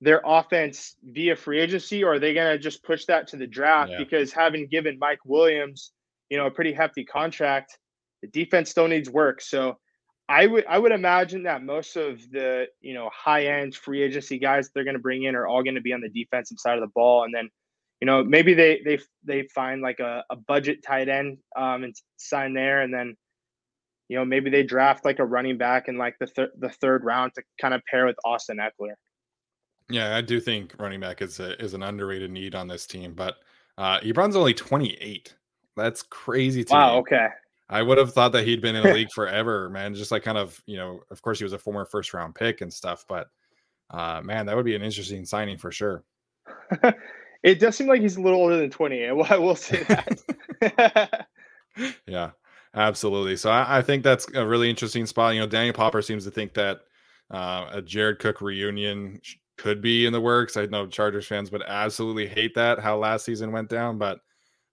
their 0.00 0.20
offense 0.24 0.96
via 1.04 1.36
free 1.36 1.60
agency, 1.60 2.02
or 2.04 2.14
are 2.14 2.18
they 2.18 2.34
going 2.34 2.52
to 2.52 2.58
just 2.58 2.82
push 2.82 3.04
that 3.06 3.28
to 3.28 3.36
the 3.36 3.46
draft? 3.46 3.92
Yeah. 3.92 3.98
Because 3.98 4.32
having 4.32 4.66
given 4.68 4.98
Mike 4.98 5.20
Williams, 5.24 5.92
you 6.30 6.36
know, 6.36 6.46
a 6.46 6.50
pretty 6.50 6.72
hefty 6.72 7.04
contract, 7.04 7.78
the 8.22 8.28
defense 8.28 8.70
still 8.70 8.88
needs 8.88 9.08
work. 9.08 9.40
So 9.40 9.78
I 10.28 10.46
would 10.46 10.64
I 10.66 10.78
would 10.78 10.92
imagine 10.92 11.42
that 11.42 11.62
most 11.62 11.96
of 11.96 12.20
the 12.30 12.66
you 12.80 12.94
know 12.94 13.10
high 13.12 13.46
end 13.46 13.74
free 13.74 14.02
agency 14.02 14.38
guys 14.38 14.70
they're 14.74 14.84
going 14.84 14.96
to 14.96 15.02
bring 15.02 15.24
in 15.24 15.34
are 15.34 15.46
all 15.46 15.62
going 15.62 15.74
to 15.74 15.82
be 15.82 15.92
on 15.92 16.00
the 16.00 16.08
defensive 16.08 16.58
side 16.58 16.78
of 16.78 16.80
the 16.80 16.92
ball, 16.94 17.24
and 17.24 17.34
then 17.34 17.48
you 18.00 18.06
know 18.06 18.24
maybe 18.24 18.54
they 18.54 18.80
they 18.84 18.98
they 19.24 19.46
find 19.54 19.82
like 19.82 20.00
a, 20.00 20.24
a 20.30 20.36
budget 20.36 20.82
tight 20.82 21.08
end 21.08 21.38
um, 21.56 21.84
and 21.84 21.94
sign 22.16 22.54
there, 22.54 22.80
and 22.80 22.92
then 22.92 23.16
you 24.08 24.16
know 24.16 24.24
maybe 24.24 24.50
they 24.50 24.62
draft 24.62 25.04
like 25.04 25.18
a 25.18 25.24
running 25.24 25.58
back 25.58 25.88
in 25.88 25.96
like 25.96 26.16
the 26.18 26.26
thir- 26.26 26.52
the 26.58 26.68
third 26.68 27.04
round 27.04 27.32
to 27.34 27.42
kind 27.60 27.74
of 27.74 27.82
pair 27.90 28.06
with 28.06 28.16
Austin 28.24 28.58
Ekeler. 28.58 28.94
Yeah, 29.90 30.16
I 30.16 30.20
do 30.20 30.40
think 30.40 30.74
running 30.78 31.00
back 31.00 31.20
is 31.20 31.40
a, 31.40 31.60
is 31.62 31.74
an 31.74 31.82
underrated 31.82 32.30
need 32.30 32.54
on 32.54 32.68
this 32.68 32.86
team, 32.86 33.12
but 33.14 33.36
uh, 33.76 34.00
Ebron's 34.00 34.36
only 34.36 34.54
28. 34.54 35.34
That's 35.76 36.02
crazy 36.02 36.64
to 36.64 36.72
wow, 36.72 36.92
me. 36.92 36.98
okay. 37.00 37.28
I 37.68 37.82
would 37.82 37.98
have 37.98 38.12
thought 38.12 38.32
that 38.32 38.46
he'd 38.46 38.62
been 38.62 38.76
in 38.76 38.82
the 38.82 38.94
league 38.94 39.12
forever, 39.14 39.68
man. 39.68 39.94
Just 39.94 40.10
like 40.10 40.22
kind 40.22 40.38
of, 40.38 40.60
you 40.66 40.76
know, 40.76 41.00
of 41.10 41.20
course 41.20 41.38
he 41.38 41.44
was 41.44 41.52
a 41.52 41.58
former 41.58 41.84
first 41.84 42.14
round 42.14 42.34
pick 42.34 42.60
and 42.60 42.72
stuff, 42.72 43.04
but 43.08 43.28
uh, 43.90 44.20
man, 44.22 44.46
that 44.46 44.56
would 44.56 44.64
be 44.64 44.74
an 44.74 44.82
interesting 44.82 45.24
signing 45.24 45.58
for 45.58 45.70
sure. 45.70 46.04
it 47.42 47.58
does 47.58 47.76
seem 47.76 47.86
like 47.86 48.00
he's 48.00 48.16
a 48.16 48.20
little 48.20 48.40
older 48.40 48.56
than 48.56 48.70
28. 48.70 49.10
I 49.30 49.38
will 49.38 49.56
say 49.56 49.82
that. 49.84 51.26
yeah, 52.06 52.30
absolutely. 52.74 53.36
So 53.36 53.50
I, 53.50 53.78
I, 53.78 53.82
think 53.82 54.02
that's 54.02 54.26
a 54.34 54.46
really 54.46 54.70
interesting 54.70 55.06
spot. 55.06 55.34
You 55.34 55.40
know, 55.40 55.46
Daniel 55.46 55.74
Popper 55.74 56.02
seems 56.02 56.24
to 56.24 56.30
think 56.30 56.54
that 56.54 56.80
uh, 57.30 57.68
a 57.72 57.82
Jared 57.82 58.18
Cook 58.18 58.40
reunion 58.40 59.20
could 59.56 59.80
be 59.80 60.06
in 60.06 60.12
the 60.12 60.20
works. 60.20 60.56
I 60.56 60.66
know 60.66 60.86
Chargers 60.86 61.26
fans 61.26 61.50
would 61.52 61.62
absolutely 61.66 62.26
hate 62.26 62.54
that 62.54 62.80
how 62.80 62.96
last 62.96 63.24
season 63.24 63.52
went 63.52 63.68
down, 63.68 63.98
but 63.98 64.20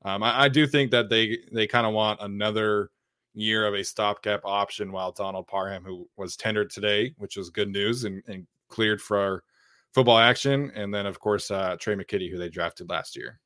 um, 0.03 0.23
I, 0.23 0.43
I, 0.43 0.49
do 0.49 0.65
think 0.65 0.91
that 0.91 1.09
they 1.09 1.37
they 1.51 1.67
kind 1.67 1.85
of 1.85 1.93
want 1.93 2.19
another 2.21 2.89
year 3.33 3.67
of 3.67 3.75
a 3.75 3.83
stopgap 3.83 4.41
option 4.43 4.91
while 4.91 5.11
Donald 5.11 5.47
Parham, 5.47 5.83
who 5.83 6.07
was 6.17 6.35
tendered 6.35 6.69
today, 6.71 7.13
which 7.17 7.37
was 7.37 7.49
good 7.49 7.69
news 7.69 8.03
and, 8.03 8.23
and 8.27 8.47
cleared 8.69 9.01
for 9.01 9.43
football 9.93 10.17
action, 10.17 10.71
and 10.75 10.93
then 10.93 11.05
of 11.05 11.19
course 11.19 11.51
uh, 11.51 11.75
Tre' 11.79 11.95
McKitty, 11.95 12.31
who 12.31 12.37
they 12.37 12.49
drafted 12.49 12.89
last 12.89 13.15
year. 13.15 13.39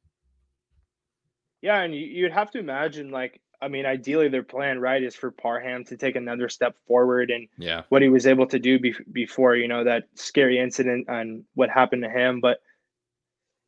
Yeah, 1.62 1.82
and 1.82 1.94
you'd 1.96 2.32
have 2.32 2.52
to 2.52 2.60
imagine 2.60 3.10
like 3.10 3.42
I 3.62 3.68
mean, 3.68 3.86
ideally, 3.86 4.28
their 4.28 4.44
plan, 4.44 4.80
right, 4.80 5.02
is 5.02 5.16
for 5.16 5.32
Parham 5.32 5.84
to 5.86 5.98
take 5.98 6.16
another 6.16 6.50
step 6.50 6.76
forward 6.88 7.32
and 7.32 7.48
yeah. 7.58 7.84
what 7.90 8.02
he 8.02 8.10
was 8.10 8.28
able 8.28 8.48
to 8.48 8.60
do 8.60 8.80
be- 8.80 8.96
before, 9.12 9.56
you 9.56 9.68
know, 9.68 9.84
that 9.84 10.04
scary 10.16 10.60
incident 10.60 11.06
and 11.08 11.44
what 11.54 11.70
happened 11.70 12.04
to 12.04 12.10
him. 12.10 12.40
But 12.42 12.60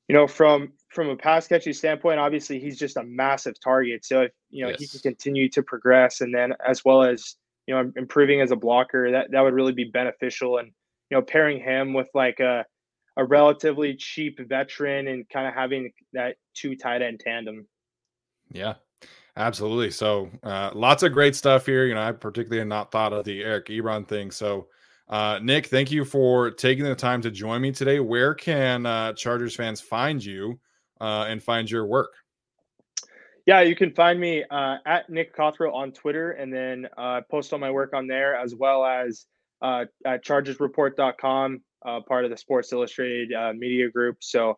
you 0.08 0.16
know, 0.16 0.28
from 0.28 0.74
from 0.90 1.10
a 1.10 1.16
pass 1.18 1.48
catching 1.48 1.74
standpoint, 1.74 2.20
obviously 2.20 2.60
he's 2.60 2.80
just 2.80 2.98
a 2.98 3.04
massive 3.04 3.60
target. 3.60 4.06
So 4.06 4.22
if 4.22 4.32
you 4.50 4.64
know 4.64 4.70
yes. 4.70 4.80
he 4.80 4.88
can 4.88 5.00
continue 5.00 5.50
to 5.50 5.62
progress, 5.62 6.22
and 6.22 6.34
then 6.34 6.54
as 6.66 6.86
well 6.86 7.04
as 7.04 7.36
you 7.66 7.76
know 7.76 7.92
improving 7.96 8.42
as 8.42 8.52
a 8.52 8.56
blocker, 8.56 9.12
that 9.12 9.32
that 9.32 9.42
would 9.42 9.54
really 9.54 9.74
be 9.74 9.86
beneficial. 9.86 10.60
And 10.60 10.72
you 11.10 11.18
know, 11.18 11.22
pairing 11.22 11.62
him 11.62 11.94
with 11.94 12.10
like 12.14 12.40
a 12.40 12.66
a 13.18 13.26
relatively 13.26 13.96
cheap 13.96 14.40
veteran 14.40 15.08
and 15.08 15.28
kind 15.28 15.48
of 15.48 15.54
having 15.54 15.92
that 16.14 16.38
two 16.54 16.76
tight 16.76 17.02
end 17.02 17.20
tandem. 17.20 17.68
Yeah, 18.50 18.76
Absolutely. 19.38 19.92
So 19.92 20.32
uh, 20.42 20.72
lots 20.74 21.04
of 21.04 21.14
great 21.14 21.36
stuff 21.36 21.68
here. 21.68 21.86
You 21.86 21.94
know, 21.94 22.02
I 22.02 22.12
particularly 22.12 22.68
not 22.68 22.92
thought 22.92 23.14
of 23.14 23.24
the 23.24 23.44
Eric 23.44 23.68
Ebron 23.68 24.08
thing. 24.08 24.32
So 24.32 24.68
uh, 25.10 25.40
Nick, 25.44 25.68
thank 25.68 25.92
you 25.92 26.04
for 26.04 26.50
taking 26.50 26.84
the 26.84 26.96
time 26.96 27.22
to 27.22 27.30
join 27.30 27.62
me 27.62 27.72
today. 27.72 28.00
Where 28.00 28.34
can 28.34 28.88
uh, 28.88 29.14
Chargers 29.14 29.56
fans 29.56 29.80
find 29.80 30.26
you 30.26 30.60
uh, 31.00 31.26
and 31.28 31.42
find 31.42 31.70
your 31.70 31.86
work? 31.86 32.14
Yeah, 33.46 33.62
you 33.62 33.76
can 33.76 33.92
find 33.92 34.20
me 34.20 34.44
uh, 34.50 34.78
at 34.88 35.08
Nick 35.08 35.36
Cothrell 35.36 35.74
on 35.74 35.92
Twitter, 35.92 36.32
and 36.32 36.52
then 36.52 36.88
uh, 36.98 37.22
post 37.30 37.54
all 37.54 37.60
my 37.60 37.72
work 37.72 37.94
on 37.94 38.08
there 38.08 38.36
as 38.36 38.56
well 38.56 38.84
as 38.84 39.28
at 39.64 39.90
chargersreport.com, 40.06 41.62
part 42.08 42.26
of 42.26 42.32
the 42.32 42.38
Sports 42.38 42.74
Illustrated 42.74 43.30
media 43.56 43.90
group. 43.90 44.18
So 44.22 44.58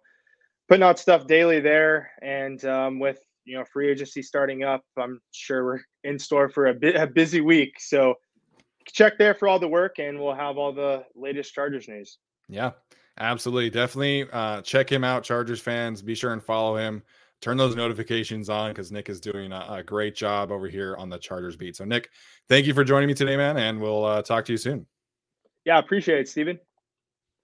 putting 0.70 0.84
out 0.84 0.98
stuff 1.00 1.28
daily 1.28 1.60
there, 1.60 2.12
and 2.22 2.64
um, 2.66 2.98
with 3.00 3.20
you 3.46 3.58
know 3.58 3.64
free 3.72 3.90
agency 3.90 4.22
starting 4.22 4.64
up, 4.64 4.84
I'm 4.98 5.20
sure 5.32 5.66
we're 5.66 5.80
in 6.04 6.20
store 6.20 6.50
for 6.50 6.68
a 6.68 6.74
bit 6.74 6.96
a 6.96 7.08
busy 7.08 7.42
week. 7.42 7.80
So 7.80 8.16
check 8.92 9.18
there 9.18 9.34
for 9.34 9.48
all 9.48 9.60
the 9.60 9.68
work, 9.68 10.00
and 10.00 10.20
we'll 10.20 10.36
have 10.36 10.58
all 10.58 10.74
the 10.74 11.04
latest 11.16 11.54
Chargers 11.54 11.88
news. 11.88 12.18
Yeah, 12.48 12.72
absolutely, 13.20 13.70
definitely 13.70 14.28
uh, 14.32 14.62
check 14.62 14.92
him 14.92 15.04
out, 15.04 15.24
Chargers 15.24 15.60
fans. 15.60 16.02
Be 16.02 16.16
sure 16.16 16.34
and 16.34 16.44
follow 16.44 16.78
him. 16.78 17.04
Turn 17.42 17.56
those 17.56 17.76
notifications 17.76 18.50
on 18.50 18.72
because 18.72 18.92
Nick 18.92 19.08
is 19.08 19.22
doing 19.22 19.54
a, 19.54 19.66
a, 19.70 19.84
great 19.84 20.14
job 20.14 20.52
over 20.52 20.68
here 20.68 20.98
on 20.98 21.08
the 21.08 21.18
Chargers 21.18 21.56
beat. 21.56 21.78
So, 21.78 21.86
Nick, 21.86 22.10
thank 22.50 22.66
you 22.66 22.74
for 22.74 22.84
joining 22.84 23.08
me 23.08 23.14
today, 23.14 23.38
man, 23.38 23.56
and 23.56 23.80
we'll 23.80 24.04
uh, 24.04 24.22
talk 24.22 24.44
to 24.46 24.52
you 24.52 24.58
soon. 24.58 24.86
Yeah, 25.64 25.80
appreciate 25.80 26.20
it, 26.20 26.28
Stephen. 26.28 26.60